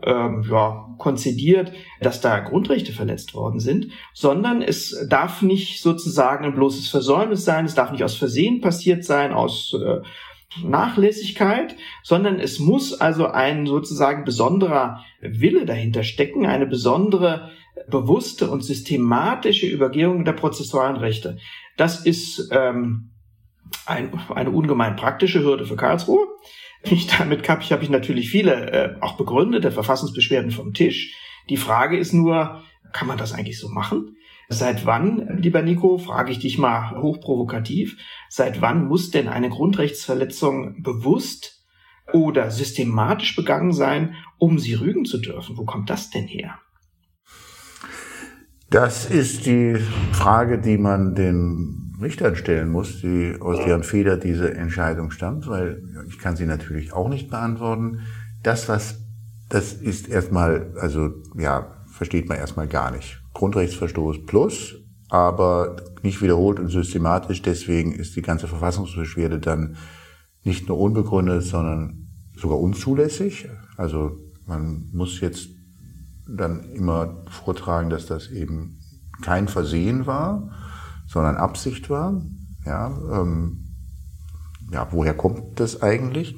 [0.03, 6.55] ähm, ja, konzidiert, dass da Grundrechte verletzt worden sind, sondern es darf nicht sozusagen ein
[6.55, 10.01] bloßes Versäumnis sein, es darf nicht aus Versehen passiert sein, aus äh,
[10.63, 17.51] Nachlässigkeit, sondern es muss also ein sozusagen besonderer Wille dahinter stecken, eine besondere
[17.89, 21.37] bewusste und systematische Übergehung der prozessualen Rechte.
[21.77, 23.11] Das ist ähm,
[23.85, 26.27] ein, eine ungemein praktische Hürde für Karlsruhe.
[26.83, 31.15] Ich, damit habe ich, hab ich natürlich viele, äh, auch begründete Verfassungsbeschwerden vom Tisch.
[31.49, 32.63] Die Frage ist nur,
[32.93, 34.15] kann man das eigentlich so machen?
[34.47, 37.97] Seit wann, lieber Nico, frage ich dich mal hochprovokativ,
[38.29, 41.63] seit wann muss denn eine Grundrechtsverletzung bewusst
[42.13, 45.57] oder systematisch begangen sein, um sie rügen zu dürfen?
[45.57, 46.57] Wo kommt das denn her?
[48.71, 49.75] Das ist die
[50.11, 55.83] Frage, die man den Richtern stellen muss, die, aus deren Feder diese Entscheidung stammt, weil
[56.07, 58.01] ich kann sie natürlich auch nicht beantworten.
[58.43, 58.99] Das, was,
[59.49, 63.21] das ist erstmal, also, ja, versteht man erstmal gar nicht.
[63.33, 64.75] Grundrechtsverstoß plus,
[65.09, 67.41] aber nicht wiederholt und systematisch.
[67.41, 69.75] Deswegen ist die ganze Verfassungsbeschwerde dann
[70.43, 73.49] nicht nur unbegründet, sondern sogar unzulässig.
[73.75, 75.49] Also man muss jetzt
[76.27, 78.79] dann immer vortragen, dass das eben
[79.21, 80.49] kein Versehen war,
[81.09, 82.21] sondern Absicht war.
[82.65, 83.65] Ja, ähm,
[84.71, 86.37] ja, woher kommt das eigentlich?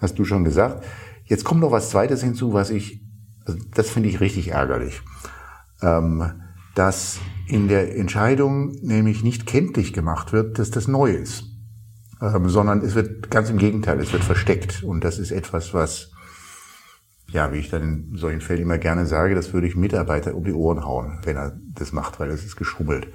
[0.00, 0.84] Hast du schon gesagt.
[1.24, 3.02] Jetzt kommt noch was Zweites hinzu, was ich,
[3.46, 5.00] also das finde ich richtig ärgerlich,
[5.80, 6.42] ähm,
[6.74, 11.44] dass in der Entscheidung nämlich nicht kenntlich gemacht wird, dass das neu ist,
[12.20, 16.10] ähm, sondern es wird ganz im Gegenteil, es wird versteckt und das ist etwas, was
[17.32, 20.42] ja, wie ich dann in solchen Fällen immer gerne sage, das würde ich Mitarbeiter um
[20.42, 23.06] die Ohren hauen, wenn er das macht, weil das ist geschummelt.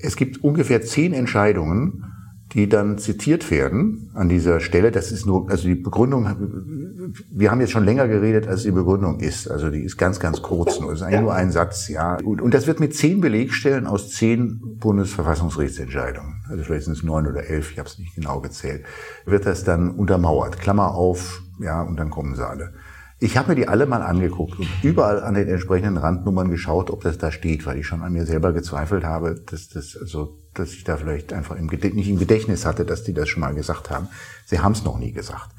[0.00, 2.04] Es gibt ungefähr zehn Entscheidungen,
[2.52, 4.90] die dann zitiert werden an dieser Stelle.
[4.90, 9.20] Das ist nur, also die Begründung, wir haben jetzt schon länger geredet, als die Begründung
[9.20, 9.50] ist.
[9.50, 10.80] Also die ist ganz, ganz kurz.
[10.80, 10.92] Nur.
[10.92, 12.16] Es ist eigentlich nur ein Satz, ja.
[12.24, 17.26] Und, und das wird mit zehn Belegstellen aus zehn Bundesverfassungsgerichtsentscheidungen, also vielleicht sind es neun
[17.26, 18.84] oder elf, ich habe es nicht genau gezählt,
[19.26, 20.58] wird das dann untermauert.
[20.58, 22.72] Klammer auf, ja, und dann kommen sie alle.
[23.20, 27.02] Ich habe mir die alle mal angeguckt und überall an den entsprechenden Randnummern geschaut, ob
[27.02, 30.72] das da steht, weil ich schon an mir selber gezweifelt habe, dass das also, dass
[30.72, 33.90] ich da vielleicht einfach im nicht im Gedächtnis hatte, dass die das schon mal gesagt
[33.90, 34.08] haben.
[34.46, 35.50] Sie haben es noch nie gesagt.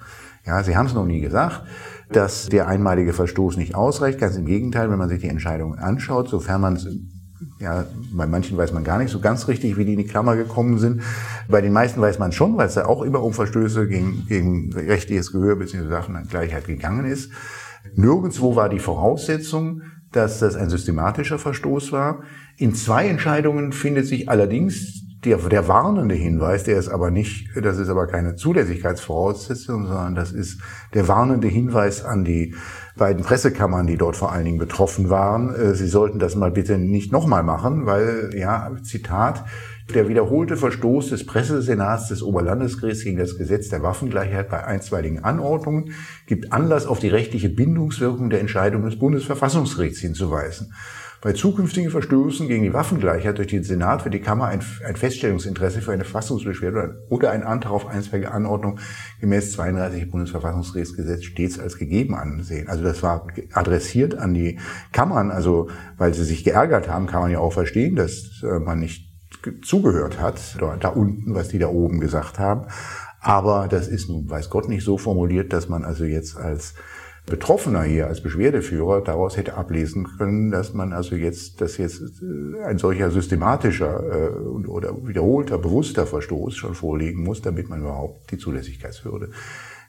[0.46, 1.64] Ja, sie haben es noch nie gesagt,
[2.10, 4.20] dass der einmalige Verstoß nicht ausreicht.
[4.20, 6.88] Ganz im Gegenteil, wenn man sich die Entscheidung anschaut, sofern man es
[7.60, 10.36] ja, bei manchen weiß man gar nicht so ganz richtig, wie die in die Klammer
[10.36, 11.02] gekommen sind.
[11.48, 14.74] Bei den meisten weiß man schon, weil es ja auch immer um Verstöße gegen, gegen
[14.74, 15.90] rechtliches Gehör bzw.
[15.90, 17.32] Waffengleichheit gegangen ist.
[17.96, 22.24] Nirgendwo war die Voraussetzung, dass das ein systematischer Verstoß war.
[22.58, 27.78] In zwei Entscheidungen findet sich allerdings der, der warnende Hinweis, der ist aber nicht, das
[27.78, 30.62] ist aber keine Zulässigkeitsvoraussetzung, sondern das ist
[30.94, 32.56] der warnende Hinweis an die
[32.96, 35.54] beiden Pressekammern, die dort vor allen Dingen betroffen waren.
[35.54, 39.44] Äh, sie sollten das mal bitte nicht nochmal machen, weil, ja, Zitat,
[39.94, 45.94] der wiederholte Verstoß des Pressesenats des Oberlandesgerichts gegen das Gesetz der Waffengleichheit bei einstweiligen Anordnungen
[46.28, 50.74] gibt Anlass auf die rechtliche Bindungswirkung der Entscheidung des Bundesverfassungsgerichts hinzuweisen.
[51.22, 55.82] Bei zukünftigen Verstößen gegen die Waffengleichheit durch den Senat wird die Kammer ein, ein Feststellungsinteresse
[55.82, 58.80] für eine Fassungsbeschwerde oder einen Antrag auf einstweilige Anordnung
[59.20, 62.70] gemäß 32 Bundesverfassungsgerichtsgesetz stets als gegeben ansehen.
[62.70, 64.60] Also das war adressiert an die
[64.94, 68.80] Kammern, also weil sie sich geärgert haben, kann man ja auch verstehen, dass äh, man
[68.80, 69.10] nicht
[69.62, 72.68] zugehört hat, da unten, was die da oben gesagt haben.
[73.20, 76.76] Aber das ist nun, weiß Gott, nicht so formuliert, dass man also jetzt als
[77.30, 82.64] Betroffener hier als Beschwerdeführer daraus hätte ablesen können, dass man also jetzt, dass jetzt äh,
[82.64, 88.38] ein solcher systematischer äh, oder wiederholter, bewusster Verstoß schon vorliegen muss, damit man überhaupt die
[88.38, 89.30] Zulässigkeitshürde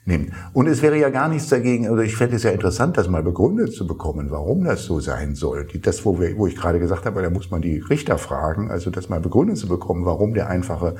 [0.05, 0.31] nimmt.
[0.53, 3.23] Und es wäre ja gar nichts dagegen, also ich fände es ja interessant, das mal
[3.23, 5.67] begründet zu bekommen, warum das so sein soll.
[5.81, 8.89] Das, wo, wir, wo ich gerade gesagt habe, da muss man die Richter fragen, also
[8.89, 10.95] das mal begründet zu bekommen, warum der einfache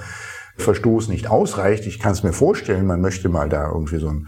[0.57, 1.87] Verstoß nicht ausreicht.
[1.87, 4.27] Ich kann es mir vorstellen, man möchte mal da irgendwie so ein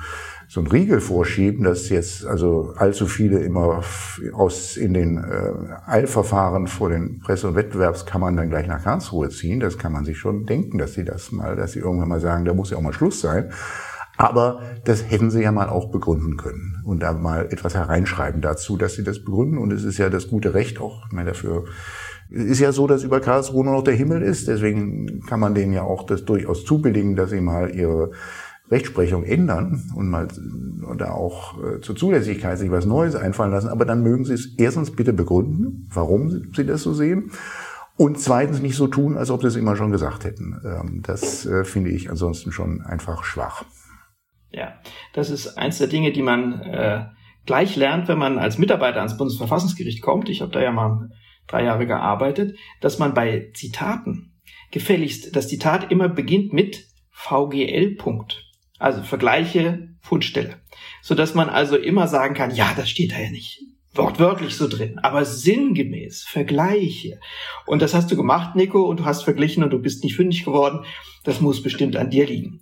[0.54, 3.82] so ein Riegel vorschieben, dass jetzt also allzu viele immer
[4.34, 5.52] aus in den äh,
[5.88, 9.60] Eilverfahren vor den Presse- und Wettbewerbskammern dann gleich nach Karlsruhe ziehen.
[9.60, 12.46] Das kann man sich schon denken, dass sie das mal, dass sie irgendwann mal sagen,
[12.46, 13.50] da muss ja auch mal Schluss sein.
[14.16, 18.78] Aber das hätten sie ja mal auch begründen können und da mal etwas hereinschreiben dazu,
[18.78, 19.58] dass sie das begründen.
[19.58, 21.64] Und es ist ja das gute Recht auch, ich meine, dafür
[22.30, 24.48] ist ja so, dass über Karlsruhe nur noch der Himmel ist.
[24.48, 28.12] Deswegen kann man denen ja auch das durchaus zubilligen, dass sie mal ihre
[28.72, 30.28] Rechtsprechung ändern und mal
[30.90, 34.56] oder auch äh, zur Zulässigkeit sich was Neues einfallen lassen, aber dann mögen Sie es
[34.58, 37.32] erstens bitte begründen, warum Sie das so sehen.
[37.96, 40.60] Und zweitens nicht so tun, als ob Sie es immer schon gesagt hätten.
[40.66, 43.66] Ähm, das äh, finde ich ansonsten schon einfach schwach.
[44.50, 44.74] Ja,
[45.14, 47.06] das ist eins der Dinge, die man äh,
[47.46, 50.30] gleich lernt, wenn man als Mitarbeiter ans Bundesverfassungsgericht kommt.
[50.30, 51.10] Ich habe da ja mal
[51.48, 54.34] drei Jahre gearbeitet, dass man bei Zitaten
[54.72, 57.96] gefälligst, das Zitat immer beginnt mit VGL.
[57.96, 58.53] Punkt.
[58.84, 60.56] Also Vergleiche, Fundstelle.
[61.02, 63.62] Sodass man also immer sagen kann, ja, das steht da ja nicht
[63.96, 67.20] wortwörtlich so drin, aber sinngemäß, Vergleiche.
[67.66, 70.44] Und das hast du gemacht, Nico, und du hast verglichen und du bist nicht fündig
[70.44, 70.84] geworden.
[71.24, 72.60] Das muss bestimmt an dir liegen.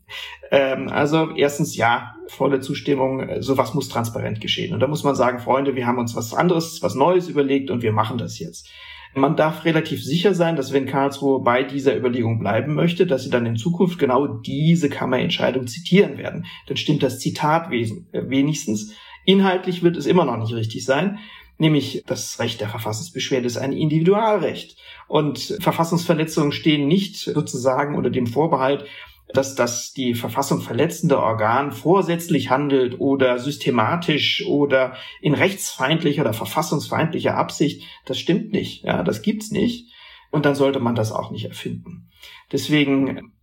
[0.51, 4.75] Ähm, also erstens, ja, volle Zustimmung, sowas muss transparent geschehen.
[4.75, 7.81] Und da muss man sagen, Freunde, wir haben uns was anderes, was Neues überlegt und
[7.81, 8.69] wir machen das jetzt.
[9.13, 13.29] Man darf relativ sicher sein, dass wenn Karlsruhe bei dieser Überlegung bleiben möchte, dass sie
[13.29, 16.45] dann in Zukunft genau diese Kammerentscheidung zitieren werden.
[16.67, 18.93] Dann stimmt das Zitat äh, wenigstens.
[19.25, 21.19] Inhaltlich wird es immer noch nicht richtig sein.
[21.57, 24.77] nämlich das Recht der Verfassungsbeschwerde ist ein Individualrecht.
[25.07, 28.85] Und Verfassungsverletzungen stehen nicht sozusagen unter dem Vorbehalt,
[29.33, 37.35] dass das die Verfassung verletzende Organ vorsätzlich handelt oder systematisch oder in rechtsfeindlicher oder verfassungsfeindlicher
[37.35, 37.83] Absicht.
[38.05, 38.83] Das stimmt nicht.
[38.83, 39.91] Ja, das gibt's nicht.
[40.31, 42.09] Und dann sollte man das auch nicht erfinden.
[42.51, 43.33] Deswegen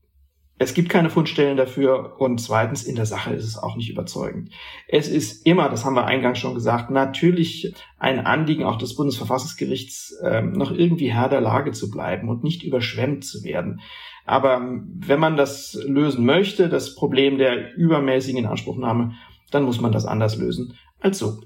[0.59, 4.51] es gibt keine Fundstellen dafür und zweitens in der Sache ist es auch nicht überzeugend.
[4.89, 10.17] Es ist immer, das haben wir eingangs schon gesagt, natürlich ein Anliegen auch des Bundesverfassungsgerichts,
[10.25, 13.81] ähm, noch irgendwie Herr der Lage zu bleiben und nicht überschwemmt zu werden.
[14.25, 19.15] Aber ähm, wenn man das lösen möchte, das Problem der übermäßigen Inanspruchnahme,
[19.53, 21.41] dann muss man das anders lösen als so.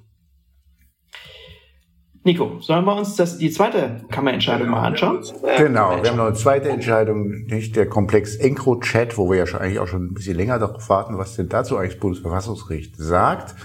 [2.24, 5.24] Nico, sollen wir uns das, die zweite Kammerentscheidung mal anschauen?
[5.58, 9.60] Genau, wir haben noch eine zweite Entscheidung, nicht der Komplex EncroChat, wo wir ja schon,
[9.60, 13.56] eigentlich auch schon ein bisschen länger darauf warten, was denn dazu eigentlich das Bundesverfassungsgericht sagt.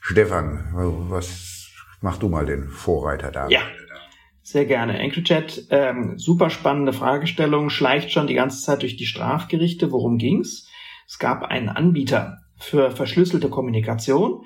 [0.00, 0.68] Stefan,
[1.10, 3.48] was mach du mal den Vorreiter da?
[3.48, 3.62] Ja,
[4.42, 4.98] sehr gerne.
[4.98, 9.90] EncroChat, ähm, super spannende Fragestellung, schleicht schon die ganze Zeit durch die Strafgerichte.
[9.90, 10.68] Worum ging's?
[11.08, 14.44] Es gab einen Anbieter für verschlüsselte Kommunikation,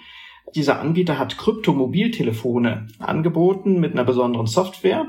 [0.55, 5.07] dieser Anbieter hat Kryptomobiltelefone angeboten mit einer besonderen Software,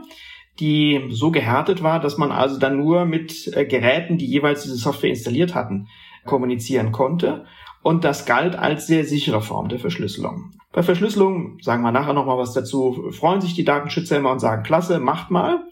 [0.60, 4.76] die so gehärtet war, dass man also dann nur mit äh, Geräten, die jeweils diese
[4.76, 5.88] Software installiert hatten,
[6.26, 7.46] kommunizieren konnte.
[7.82, 10.52] Und das galt als sehr sichere Form der Verschlüsselung.
[10.72, 14.64] Bei Verschlüsselung, sagen wir nachher nochmal was dazu, freuen sich die Datenschützer immer und sagen,
[14.64, 15.66] klasse, macht mal.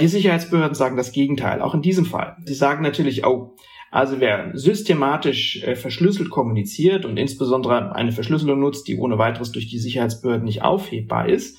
[0.00, 2.36] Die Sicherheitsbehörden sagen das Gegenteil, auch in diesem Fall.
[2.44, 3.54] Sie sagen natürlich, oh,
[3.92, 9.68] also wer systematisch äh, verschlüsselt kommuniziert und insbesondere eine Verschlüsselung nutzt, die ohne weiteres durch
[9.68, 11.58] die Sicherheitsbehörden nicht aufhebbar ist,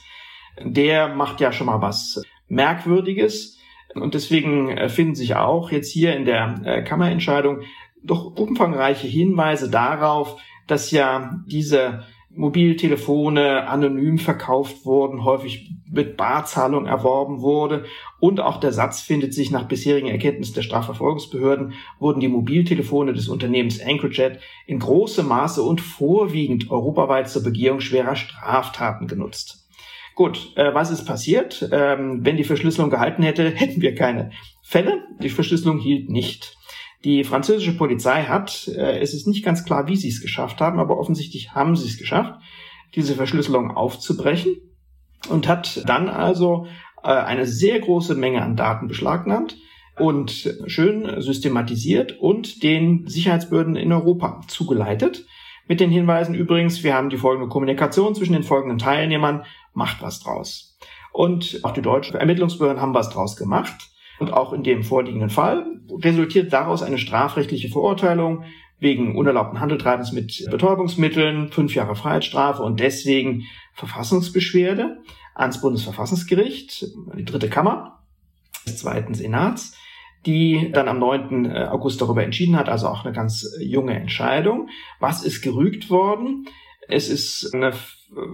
[0.60, 3.60] der macht ja schon mal was Merkwürdiges.
[3.94, 7.62] Und deswegen äh, finden sich auch jetzt hier in der äh, Kammerentscheidung
[8.02, 17.42] doch umfangreiche Hinweise darauf, dass ja diese Mobiltelefone anonym verkauft wurden, häufig mit Barzahlung erworben
[17.42, 17.86] wurde.
[18.20, 23.30] Und auch der Satz findet sich nach bisherigen Erkenntnissen der Strafverfolgungsbehörden, wurden die Mobiltelefone des
[23.30, 29.68] Unternehmens Anchorjet in großem Maße und vorwiegend europaweit zur Begehung schwerer Straftaten genutzt.
[30.16, 31.68] Gut, äh, was ist passiert?
[31.72, 35.04] Ähm, wenn die Verschlüsselung gehalten hätte, hätten wir keine Fälle.
[35.22, 36.58] Die Verschlüsselung hielt nicht.
[37.04, 40.80] Die französische Polizei hat, äh, es ist nicht ganz klar, wie sie es geschafft haben,
[40.80, 42.40] aber offensichtlich haben sie es geschafft,
[42.96, 44.56] diese Verschlüsselung aufzubrechen
[45.30, 46.68] und hat dann also
[47.04, 49.58] äh, eine sehr große Menge an Daten beschlagnahmt
[49.98, 55.26] und schön systematisiert und den Sicherheitsbehörden in Europa zugeleitet.
[55.68, 60.20] Mit den Hinweisen übrigens, wir haben die folgende Kommunikation zwischen den folgenden Teilnehmern, macht was
[60.20, 60.78] draus.
[61.12, 63.92] Und auch die deutschen Ermittlungsbehörden haben was draus gemacht.
[64.20, 65.66] Und auch in dem vorliegenden Fall
[66.02, 68.44] resultiert daraus eine strafrechtliche Verurteilung
[68.84, 75.02] wegen unerlaubten Handeltreibens mit Betäubungsmitteln, fünf Jahre Freiheitsstrafe und deswegen Verfassungsbeschwerde
[75.34, 76.86] ans Bundesverfassungsgericht,
[77.18, 78.04] die dritte Kammer
[78.68, 79.76] des zweiten Senats,
[80.26, 81.46] die dann am 9.
[81.46, 84.70] Äh, August darüber entschieden hat, also auch eine ganz junge Entscheidung.
[85.00, 86.48] Was ist gerügt worden?
[86.88, 87.74] Es ist eine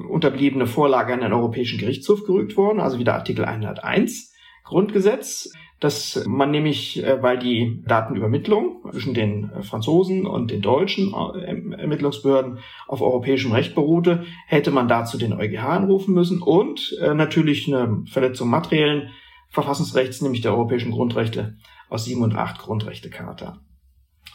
[0.10, 4.34] unterbliebene Vorlage an den Europäischen Gerichtshof gerügt worden, also wieder Artikel 101
[4.64, 11.14] Grundgesetz dass man nämlich, äh, weil die Datenübermittlung zwischen den äh, Franzosen und den deutschen
[11.14, 17.68] äh, Ermittlungsbehörden auf europäischem Recht beruhte, hätte man dazu den EuGH anrufen müssen und natürlich
[17.68, 19.10] eine Verletzung materiellen
[19.50, 21.58] Verfassungsrechts, nämlich der europäischen Grundrechte
[21.90, 23.60] aus 7 und 8 Grundrechtecharta.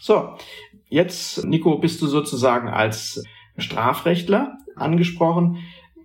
[0.00, 0.30] So,
[0.88, 3.22] jetzt, Nico, bist du sozusagen als
[3.56, 5.58] Strafrechtler angesprochen.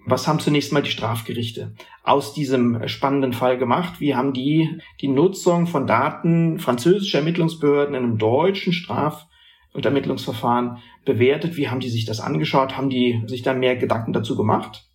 [0.10, 4.00] Was haben zunächst mal die Strafgerichte aus diesem spannenden Fall gemacht?
[4.00, 9.28] Wie haben die die Nutzung von Daten französischer Ermittlungsbehörden in einem deutschen Straf-
[9.72, 11.58] und Ermittlungsverfahren bewertet?
[11.58, 12.76] Wie haben die sich das angeschaut?
[12.76, 14.89] Haben die sich da mehr Gedanken dazu gemacht?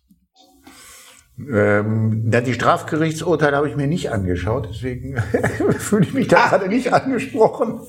[1.37, 5.17] Ähm, die Strafgerichtsurteile habe ich mir nicht angeschaut, deswegen
[5.77, 6.49] fühle ich mich da ah.
[6.49, 7.81] gerade nicht angesprochen.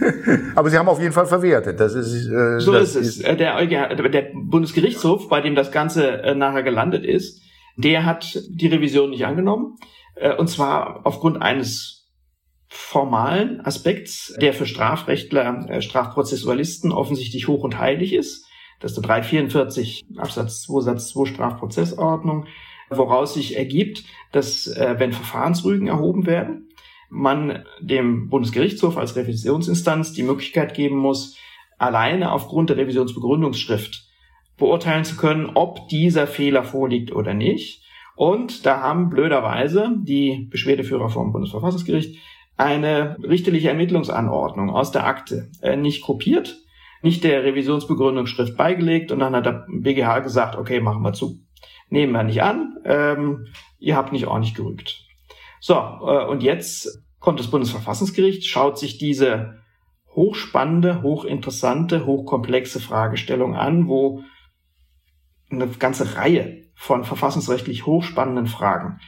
[0.54, 1.78] Aber Sie haben auf jeden Fall verwertet.
[1.78, 3.16] Das ist äh, so das ist es.
[3.18, 7.42] Ist der, der Bundesgerichtshof, bei dem das Ganze äh, nachher gelandet ist,
[7.76, 9.76] der hat die Revision nicht angenommen.
[10.14, 12.08] Äh, und zwar aufgrund eines
[12.68, 18.46] formalen Aspekts, der für Strafrechtler, äh, Strafprozessualisten offensichtlich hoch und heilig ist.
[18.80, 22.46] Das ist der 344 Absatz 2 Satz 2 Strafprozessordnung
[22.90, 26.68] woraus sich ergibt, dass äh, wenn Verfahrensrügen erhoben werden,
[27.08, 31.36] man dem Bundesgerichtshof als Revisionsinstanz die Möglichkeit geben muss,
[31.78, 34.06] alleine aufgrund der Revisionsbegründungsschrift
[34.56, 37.82] beurteilen zu können, ob dieser Fehler vorliegt oder nicht.
[38.16, 42.18] Und da haben blöderweise die Beschwerdeführer vom Bundesverfassungsgericht
[42.56, 46.56] eine richterliche Ermittlungsanordnung aus der Akte äh, nicht kopiert,
[47.02, 51.38] nicht der Revisionsbegründungsschrift beigelegt und dann hat der BGH gesagt, okay, machen wir zu.
[51.88, 53.46] Nehmen wir nicht an, ähm,
[53.78, 55.04] ihr habt nicht ordentlich gerügt.
[55.60, 59.58] So, äh, und jetzt kommt das Bundesverfassungsgericht, schaut sich diese
[60.14, 64.22] hochspannende, hochinteressante, hochkomplexe Fragestellung an, wo
[65.50, 69.00] eine ganze Reihe von verfassungsrechtlich hochspannenden Fragen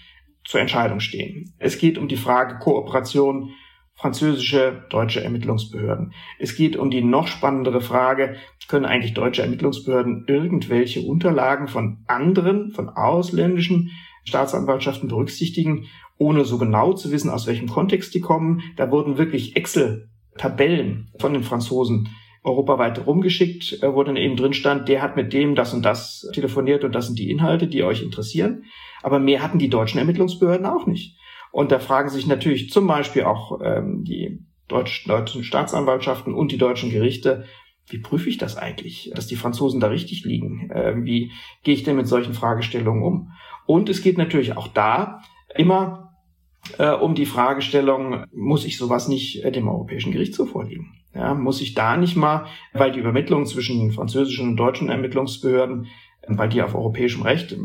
[0.45, 1.55] zur Entscheidung stehen.
[1.59, 3.51] Es geht um die Frage Kooperation
[3.99, 6.13] französische, deutsche Ermittlungsbehörden.
[6.39, 8.37] Es geht um die noch spannendere Frage,
[8.69, 13.91] können eigentlich deutsche Ermittlungsbehörden irgendwelche Unterlagen von anderen, von ausländischen
[14.25, 15.87] Staatsanwaltschaften berücksichtigen,
[16.19, 18.63] ohne so genau zu wissen, aus welchem Kontext die kommen.
[18.77, 22.11] Da wurden wirklich Excel-Tabellen von den Franzosen
[22.45, 26.29] europaweit rumgeschickt, äh, wo dann eben drin stand, der hat mit dem das und das
[26.33, 28.65] telefoniert und das sind die Inhalte, die euch interessieren.
[29.03, 31.18] Aber mehr hatten die deutschen Ermittlungsbehörden auch nicht.
[31.53, 36.59] Und da fragen sich natürlich zum Beispiel auch ähm, die deutschen, deutschen Staatsanwaltschaften und die
[36.59, 37.45] deutschen Gerichte,
[37.91, 40.71] wie prüfe ich das eigentlich, dass die Franzosen da richtig liegen?
[40.71, 41.33] Äh, wie
[41.63, 43.33] gehe ich denn mit solchen Fragestellungen um?
[43.67, 45.23] Und es geht natürlich auch da
[45.55, 46.15] immer
[46.79, 50.95] äh, um die Fragestellung, muss ich sowas nicht äh, dem Europäischen Gerichtshof vorlegen?
[51.15, 55.87] Ja, muss ich da nicht mal, weil die Übermittlung zwischen französischen und deutschen Ermittlungsbehörden,
[56.27, 57.57] weil die auf europäischem Recht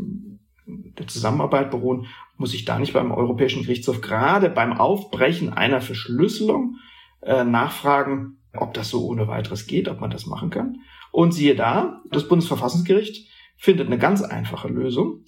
[0.66, 2.06] der Zusammenarbeit beruhen,
[2.36, 6.76] muss ich da nicht beim Europäischen Gerichtshof gerade beim Aufbrechen einer Verschlüsselung
[7.22, 10.78] äh, nachfragen, ob das so ohne weiteres geht, ob man das machen kann.
[11.12, 15.24] Und siehe da, das Bundesverfassungsgericht findet eine ganz einfache Lösung.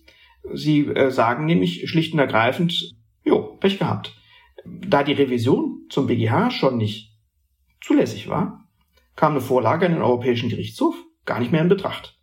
[0.53, 2.95] Sie äh, sagen nämlich schlicht und ergreifend,
[3.25, 4.17] jo, Pech gehabt.
[4.65, 7.15] Da die Revision zum BGH schon nicht
[7.81, 8.69] zulässig war,
[9.15, 10.95] kam eine Vorlage in den Europäischen Gerichtshof
[11.25, 12.19] gar nicht mehr in Betracht.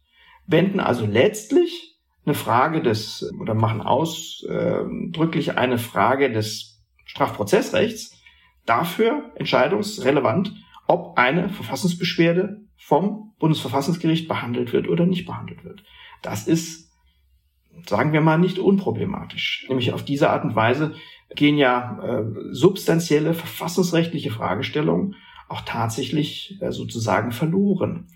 [0.46, 1.93] Wenden also letztlich
[2.26, 8.18] eine Frage des, oder machen ausdrücklich eine Frage des Strafprozessrechts
[8.66, 10.54] dafür entscheidungsrelevant,
[10.88, 15.84] ob eine Verfassungsbeschwerde vom Bundesverfassungsgericht behandelt wird oder nicht behandelt wird.
[16.22, 16.92] Das ist,
[17.86, 19.66] sagen wir mal, nicht unproblematisch.
[19.68, 20.96] Nämlich auf diese Art und Weise
[21.36, 25.16] gehen ja äh, substanzielle verfassungsrechtliche Fragestellungen
[25.50, 28.08] auch tatsächlich äh, sozusagen verloren.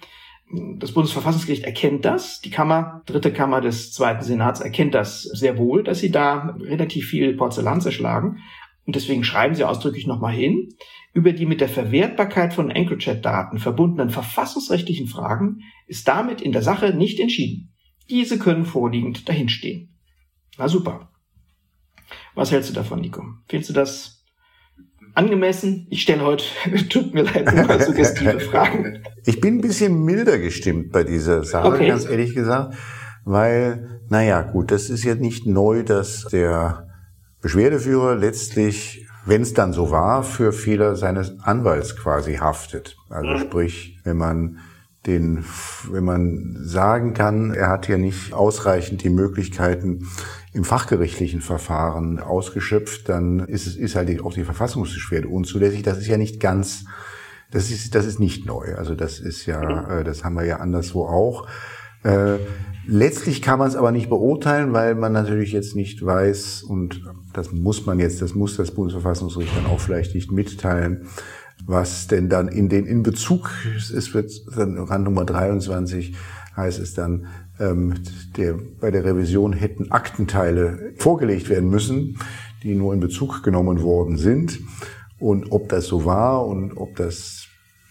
[0.50, 2.40] Das Bundesverfassungsgericht erkennt das.
[2.40, 7.08] Die Kammer, dritte Kammer des Zweiten Senats erkennt das sehr wohl, dass sie da relativ
[7.08, 8.38] viel Porzellan zerschlagen.
[8.86, 10.70] Und deswegen schreiben sie ausdrücklich nochmal hin,
[11.14, 16.94] über die mit der Verwertbarkeit von EncroChat-Daten verbundenen verfassungsrechtlichen Fragen ist damit in der Sache
[16.94, 17.74] nicht entschieden.
[18.10, 19.98] Diese können vorliegend dahinstehen.
[20.58, 21.12] Na super.
[22.36, 23.24] Was hältst du davon, Nico?
[23.50, 24.17] Findest du das
[25.18, 25.88] angemessen.
[25.90, 26.46] Ich stelle heute,
[26.90, 29.04] tut mir leid, paar suggestive Fragen.
[29.26, 31.88] Ich bin ein bisschen milder gestimmt bei dieser Sache, okay.
[31.88, 32.76] ganz ehrlich gesagt,
[33.26, 36.88] weil, naja, gut, das ist ja nicht neu, dass der
[37.42, 42.96] Beschwerdeführer letztlich, wenn es dann so war, für Fehler seines Anwalts quasi haftet.
[43.10, 43.40] Also mhm.
[43.40, 44.60] sprich, wenn man
[45.08, 45.46] den,
[45.90, 50.08] wenn man sagen kann, er hat ja nicht ausreichend die Möglichkeiten
[50.54, 55.84] im fachgerichtlichen Verfahren ausgeschöpft, dann ist es ist halt auch die Verfassungsbeschwerde unzulässig.
[55.84, 56.86] Das ist ja nicht ganz,
[57.52, 58.76] das ist das ist nicht neu.
[58.76, 61.48] Also das ist ja, äh, das haben wir ja anderswo auch.
[62.04, 62.38] Äh,
[62.86, 67.04] letztlich kann man es aber nicht beurteilen, weil man natürlich jetzt nicht weiß und
[67.34, 71.08] das muss man jetzt, das muss das Bundesverfassungsgericht dann auch vielleicht nicht mitteilen,
[71.68, 76.16] was denn dann in den in Bezug, es wird dann Rand Nummer 23
[76.56, 77.28] heißt es dann,
[77.60, 77.94] ähm,
[78.36, 82.18] der, bei der Revision hätten Aktenteile vorgelegt werden müssen,
[82.64, 84.60] die nur in Bezug genommen worden sind.
[85.20, 87.46] Und ob das so war und ob das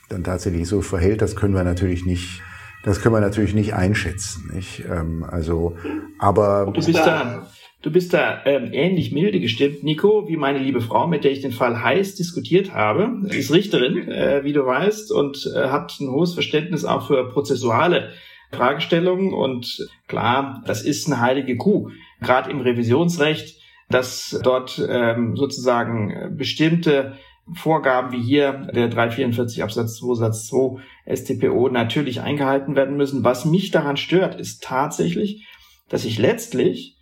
[0.08, 2.42] dann tatsächlich so verhält, das können wir natürlich nicht,
[2.84, 4.50] das können wir natürlich nicht einschätzen.
[4.52, 4.84] Nicht?
[4.90, 5.76] Ähm, also,
[6.18, 7.46] aber du bist da,
[7.86, 11.40] du bist da ähm, ähnlich milde gestimmt, Nico, wie meine liebe Frau, mit der ich
[11.40, 13.16] den Fall heiß diskutiert habe.
[13.30, 17.28] Sie ist Richterin, äh, wie du weißt, und äh, hat ein hohes Verständnis auch für
[17.28, 18.10] prozessuale
[18.50, 19.32] Fragestellungen.
[19.32, 21.90] Und klar, das ist eine heilige Kuh.
[22.20, 27.12] Gerade im Revisionsrecht, dass dort ähm, sozusagen bestimmte
[27.54, 30.82] Vorgaben wie hier der 344 Absatz 2 Satz 2
[31.14, 33.22] StPO natürlich eingehalten werden müssen.
[33.22, 35.46] Was mich daran stört, ist tatsächlich,
[35.88, 36.95] dass ich letztlich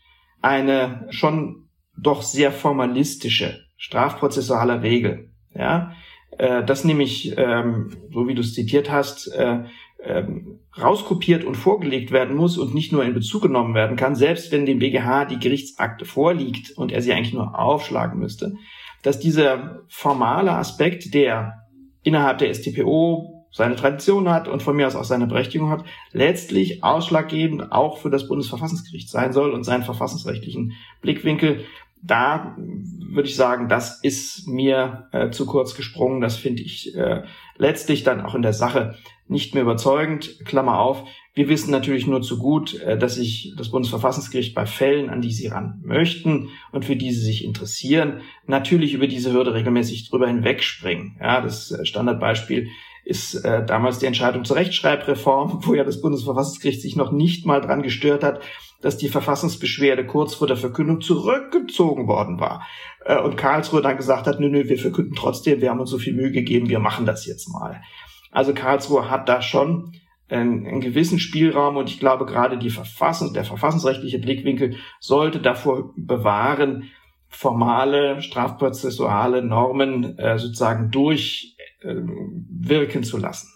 [0.45, 5.93] eine schon doch sehr formalistische strafprozessuale Regel, ja,
[6.37, 9.65] äh, das nämlich, ähm, so wie du es zitiert hast, äh,
[10.03, 14.53] ähm, rauskopiert und vorgelegt werden muss und nicht nur in Bezug genommen werden kann, selbst
[14.53, 18.55] wenn dem BGH die Gerichtsakte vorliegt und er sie eigentlich nur aufschlagen müsste,
[19.03, 21.55] dass dieser formale Aspekt, der
[22.03, 26.83] innerhalb der StPO seine Tradition hat und von mir aus auch seine Berechtigung hat, letztlich
[26.83, 31.65] ausschlaggebend auch für das Bundesverfassungsgericht sein soll und seinen verfassungsrechtlichen Blickwinkel.
[32.03, 36.21] Da würde ich sagen, das ist mir äh, zu kurz gesprungen.
[36.21, 37.23] Das finde ich äh,
[37.57, 38.97] letztlich dann auch in der Sache
[39.29, 40.45] nicht mehr überzeugend.
[40.45, 41.05] Klammer auf,
[41.37, 45.33] Wir wissen natürlich nur zu gut, äh, dass sich das Bundesverfassungsgericht bei Fällen, an die
[45.33, 50.29] Sie ran möchten und für die Sie sich interessieren, natürlich über diese Hürde regelmäßig drüber
[50.29, 51.17] hinwegspringen.
[51.21, 52.69] Ja, das äh, Standardbeispiel
[53.05, 57.61] ist äh, damals die Entscheidung zur Rechtschreibreform, wo ja das Bundesverfassungsgericht sich noch nicht mal
[57.61, 58.41] dran gestört hat,
[58.81, 62.67] dass die Verfassungsbeschwerde kurz vor der Verkündung zurückgezogen worden war.
[63.05, 65.99] Äh, und Karlsruhe dann gesagt hat, nö, nö, wir verkünden trotzdem, wir haben uns so
[65.99, 67.83] viel Mühe gegeben, wir machen das jetzt mal.
[68.31, 69.93] Also Karlsruhe hat da schon
[70.29, 75.93] einen, einen gewissen Spielraum und ich glaube gerade die Verfassung, der verfassungsrechtliche Blickwinkel sollte davor
[75.97, 76.91] bewahren,
[77.29, 81.54] formale strafprozessuale Normen äh, sozusagen durchwirken
[81.85, 83.49] äh, zu lassen.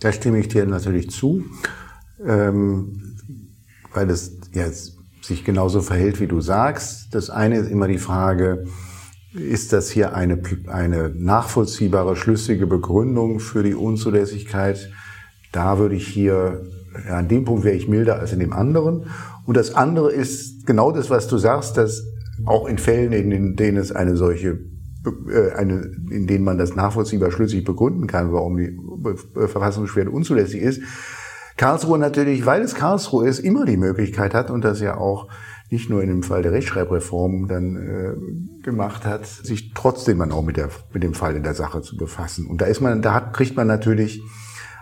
[0.00, 1.44] Da stimme ich dir natürlich zu,
[2.24, 3.16] ähm,
[3.92, 7.14] weil es jetzt sich genauso verhält, wie du sagst.
[7.14, 8.64] Das eine ist immer die Frage,
[9.32, 14.90] ist das hier eine, eine nachvollziehbare, schlüssige Begründung für die Unzulässigkeit
[15.56, 16.66] da würde ich hier,
[17.06, 19.06] ja, an dem Punkt wäre ich milder als in dem anderen.
[19.46, 22.04] Und das andere ist genau das, was du sagst, dass
[22.44, 24.58] auch in Fällen, in denen es eine solche
[25.56, 28.78] eine, in denen man das nachvollziehbar schlüssig begründen kann, warum die
[29.34, 30.82] Verfassungsbeschwerde unzulässig ist.
[31.56, 35.28] Karlsruhe natürlich, weil es Karlsruhe ist, immer die Möglichkeit hat und das ja auch
[35.70, 40.44] nicht nur in dem Fall der Rechtschreibreform dann äh, gemacht hat, sich trotzdem dann auch
[40.44, 42.46] mit, der, mit dem Fall in der Sache zu befassen.
[42.46, 44.22] Und da ist man, da hat, kriegt man natürlich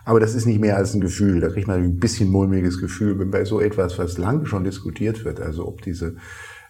[0.04, 1.40] aber das ist nicht mehr als ein Gefühl.
[1.40, 5.24] Da kriegt man ein bisschen mulmiges Gefühl wenn bei so etwas, was lange schon diskutiert
[5.24, 5.40] wird.
[5.40, 6.16] Also ob diese,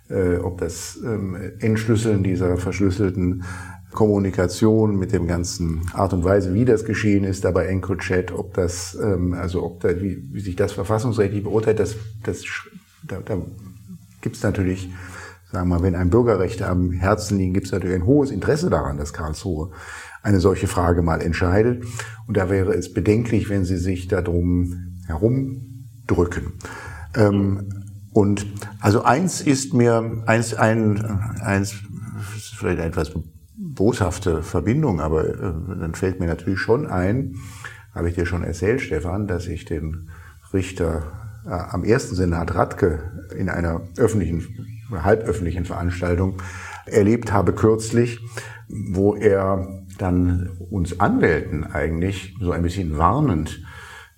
[0.09, 3.45] äh, ob das ähm, Entschlüsseln dieser verschlüsselten
[3.93, 8.99] Kommunikation mit dem ganzen Art und Weise, wie das geschehen ist, dabei EncroChat, ob das,
[9.01, 12.43] ähm, also ob da, wie, wie sich das verfassungsrechtlich beurteilt, das, das,
[13.07, 13.39] da, da
[14.21, 14.91] gibt es natürlich,
[15.51, 18.69] sagen wir mal, wenn ein Bürgerrechte am Herzen liegen, gibt es natürlich ein hohes Interesse
[18.69, 19.71] daran, dass Karlsruhe
[20.23, 21.85] eine solche Frage mal entscheidet.
[22.27, 26.55] Und da wäre es bedenklich, wenn Sie sich darum herumdrücken.
[27.15, 27.84] Ähm,
[28.15, 28.47] und
[28.81, 31.05] also eins ist mir, eins, ein,
[31.41, 31.75] eins,
[32.57, 33.11] vielleicht eine etwas
[33.57, 35.35] boshafte Verbindung, aber äh,
[35.81, 37.35] dann fällt mir natürlich schon ein,
[37.93, 40.11] habe ich dir schon erzählt, Stefan, dass ich den
[40.53, 41.03] Richter
[41.45, 44.47] äh, am ersten Senat Radke in einer öffentlichen,
[44.93, 46.41] halböffentlichen Veranstaltung
[46.87, 48.21] erlebt habe kürzlich,
[48.69, 53.61] wo er dann uns Anwälten eigentlich so ein bisschen warnend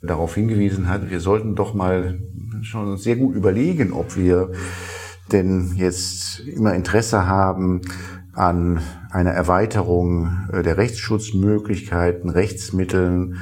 [0.02, 2.18] darauf hingewiesen hat, wir sollten doch mal
[2.62, 4.52] schon sehr gut überlegen, ob wir
[5.32, 7.80] denn jetzt immer Interesse haben
[8.32, 8.80] an
[9.10, 13.38] einer Erweiterung äh, der Rechtsschutzmöglichkeiten, Rechtsmitteln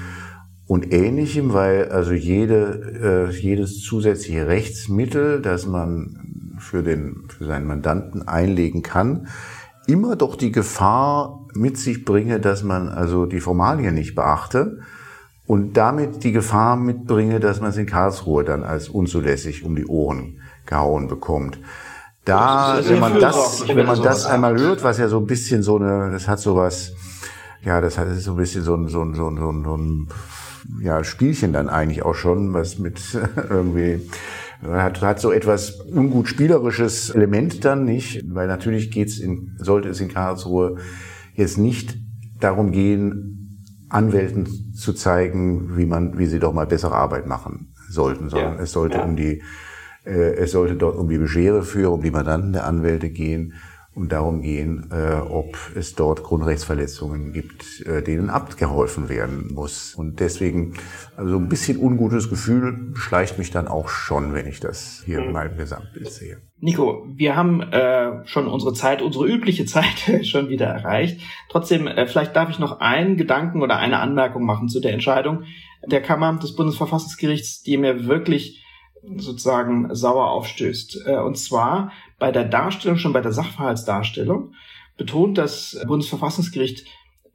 [0.66, 7.66] und Ähnlichem, weil also jede, äh, jedes zusätzliche Rechtsmittel, das man für, den, für seinen
[7.66, 9.26] Mandanten einlegen kann,
[9.86, 14.78] immer doch die Gefahr mit sich bringe, dass man also die Formalien nicht beachte
[15.46, 19.86] und damit die Gefahr mitbringe, dass man es in Karlsruhe dann als unzulässig um die
[19.86, 21.58] Ohren gehauen bekommt.
[22.24, 25.76] Da, wenn man das, wenn man das einmal hört, was ja so ein bisschen so
[25.76, 26.94] eine, das hat sowas,
[27.62, 29.76] ja, das hat so ein bisschen so ein, so ein, so ein, so ein, so
[29.76, 30.08] ein
[30.80, 33.00] ja, Spielchen dann eigentlich auch schon, was mit
[33.50, 34.00] irgendwie
[34.66, 40.00] hat, hat so etwas ungut spielerisches Element dann nicht, weil natürlich geht's in, sollte es
[40.00, 40.76] in Karlsruhe
[41.34, 41.98] jetzt nicht
[42.40, 43.33] darum gehen,
[43.94, 48.62] Anwälten zu zeigen, wie man, wie sie doch mal bessere Arbeit machen sollten, sondern ja,
[48.62, 49.04] es sollte ja.
[49.04, 49.42] um die,
[50.04, 53.54] äh, es sollte dort um die Beschwerdeführer, um die Mandanten der Anwälte gehen
[53.94, 59.94] und darum gehen, äh, ob es dort Grundrechtsverletzungen gibt, äh, denen abgeholfen werden muss.
[59.94, 60.74] Und deswegen,
[61.16, 65.32] also ein bisschen ungutes Gefühl schleicht mich dann auch schon, wenn ich das hier mhm.
[65.32, 66.38] mal im Gesamtbild sehe.
[66.58, 71.20] Nico, wir haben äh, schon unsere Zeit, unsere übliche Zeit schon wieder erreicht.
[71.48, 75.44] Trotzdem, äh, vielleicht darf ich noch einen Gedanken oder eine Anmerkung machen zu der Entscheidung
[75.86, 78.64] der Kammer des Bundesverfassungsgerichts, die mir wirklich
[79.16, 81.06] sozusagen sauer aufstößt.
[81.06, 81.92] Äh, und zwar
[82.24, 84.54] bei der Darstellung, schon bei der Sachverhaltsdarstellung,
[84.96, 86.86] betont das Bundesverfassungsgericht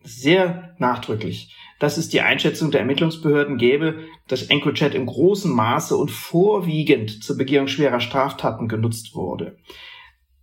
[0.01, 6.09] sehr nachdrücklich, dass es die Einschätzung der Ermittlungsbehörden gäbe, dass EncroChat im großen Maße und
[6.09, 9.59] vorwiegend zur Begehung schwerer Straftaten genutzt wurde.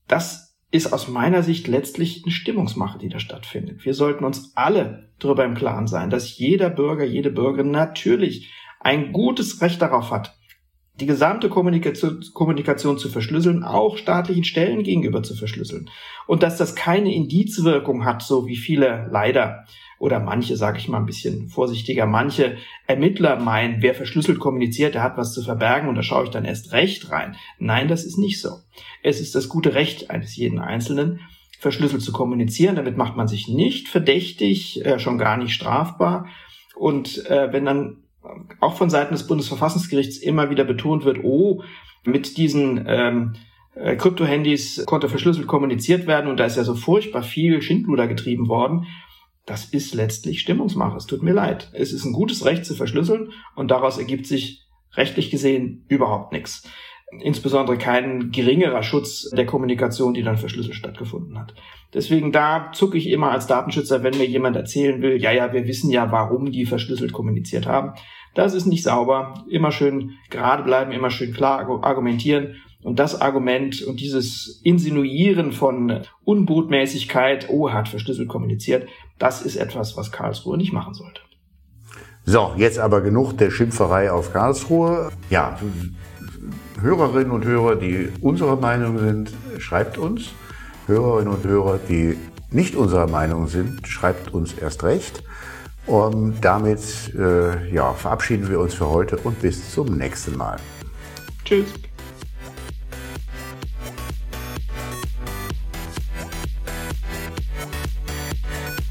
[0.06, 3.84] Das ist aus meiner Sicht letztlich eine Stimmungsmache, die da stattfindet.
[3.84, 9.10] Wir sollten uns alle darüber im Klaren sein, dass jeder Bürger, jede Bürgerin natürlich ein
[9.10, 10.35] gutes Recht darauf hat,
[11.00, 15.90] die gesamte Kommunikation, Kommunikation zu verschlüsseln, auch staatlichen Stellen gegenüber zu verschlüsseln.
[16.26, 19.66] Und dass das keine Indizwirkung hat, so wie viele leider
[19.98, 25.02] oder manche, sage ich mal ein bisschen vorsichtiger, manche Ermittler meinen, wer verschlüsselt kommuniziert, der
[25.02, 27.36] hat was zu verbergen und da schaue ich dann erst recht rein.
[27.58, 28.60] Nein, das ist nicht so.
[29.02, 31.20] Es ist das gute Recht eines jeden Einzelnen,
[31.58, 32.76] verschlüsselt zu kommunizieren.
[32.76, 36.26] Damit macht man sich nicht verdächtig, äh, schon gar nicht strafbar.
[36.74, 38.02] Und äh, wenn dann
[38.60, 41.62] auch von Seiten des Bundesverfassungsgerichts immer wieder betont wird, oh,
[42.04, 43.34] mit diesen ähm,
[43.74, 48.48] äh, Krypto-Handys konnte verschlüsselt kommuniziert werden und da ist ja so furchtbar viel Schindluder getrieben
[48.48, 48.86] worden.
[49.44, 50.96] Das ist letztlich Stimmungsmache.
[50.96, 51.70] Es tut mir leid.
[51.72, 56.68] Es ist ein gutes Recht zu verschlüsseln und daraus ergibt sich rechtlich gesehen überhaupt nichts.
[57.20, 61.54] Insbesondere kein geringerer Schutz der Kommunikation, die dann verschlüsselt stattgefunden hat.
[61.94, 65.66] Deswegen da zucke ich immer als Datenschützer, wenn mir jemand erzählen will, ja, ja, wir
[65.66, 67.92] wissen ja, warum die verschlüsselt kommuniziert haben.
[68.34, 69.44] Das ist nicht sauber.
[69.48, 72.56] Immer schön gerade bleiben, immer schön klar argumentieren.
[72.82, 78.88] Und das Argument und dieses Insinuieren von Unbotmäßigkeit, oh, hat verschlüsselt kommuniziert,
[79.18, 81.20] das ist etwas, was Karlsruhe nicht machen sollte.
[82.24, 85.10] So, jetzt aber genug der Schimpferei auf Karlsruhe.
[85.30, 85.58] Ja,
[86.80, 90.32] Hörerinnen und Hörer, die unserer Meinung sind, schreibt uns.
[90.86, 92.18] Hörerinnen und Hörer, die
[92.50, 95.22] nicht unserer Meinung sind, schreibt uns erst recht.
[95.86, 96.80] Und damit
[97.16, 100.56] äh, ja, verabschieden wir uns für heute und bis zum nächsten Mal.
[101.44, 101.66] Tschüss.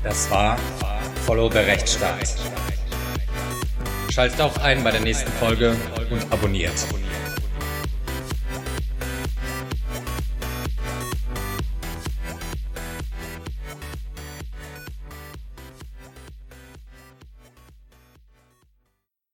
[0.04, 0.58] Das war
[1.26, 2.36] Follow the Rechtsstaat.
[4.10, 5.76] Schaltet auch ein bei der nächsten Folge
[6.10, 6.88] und abonniert.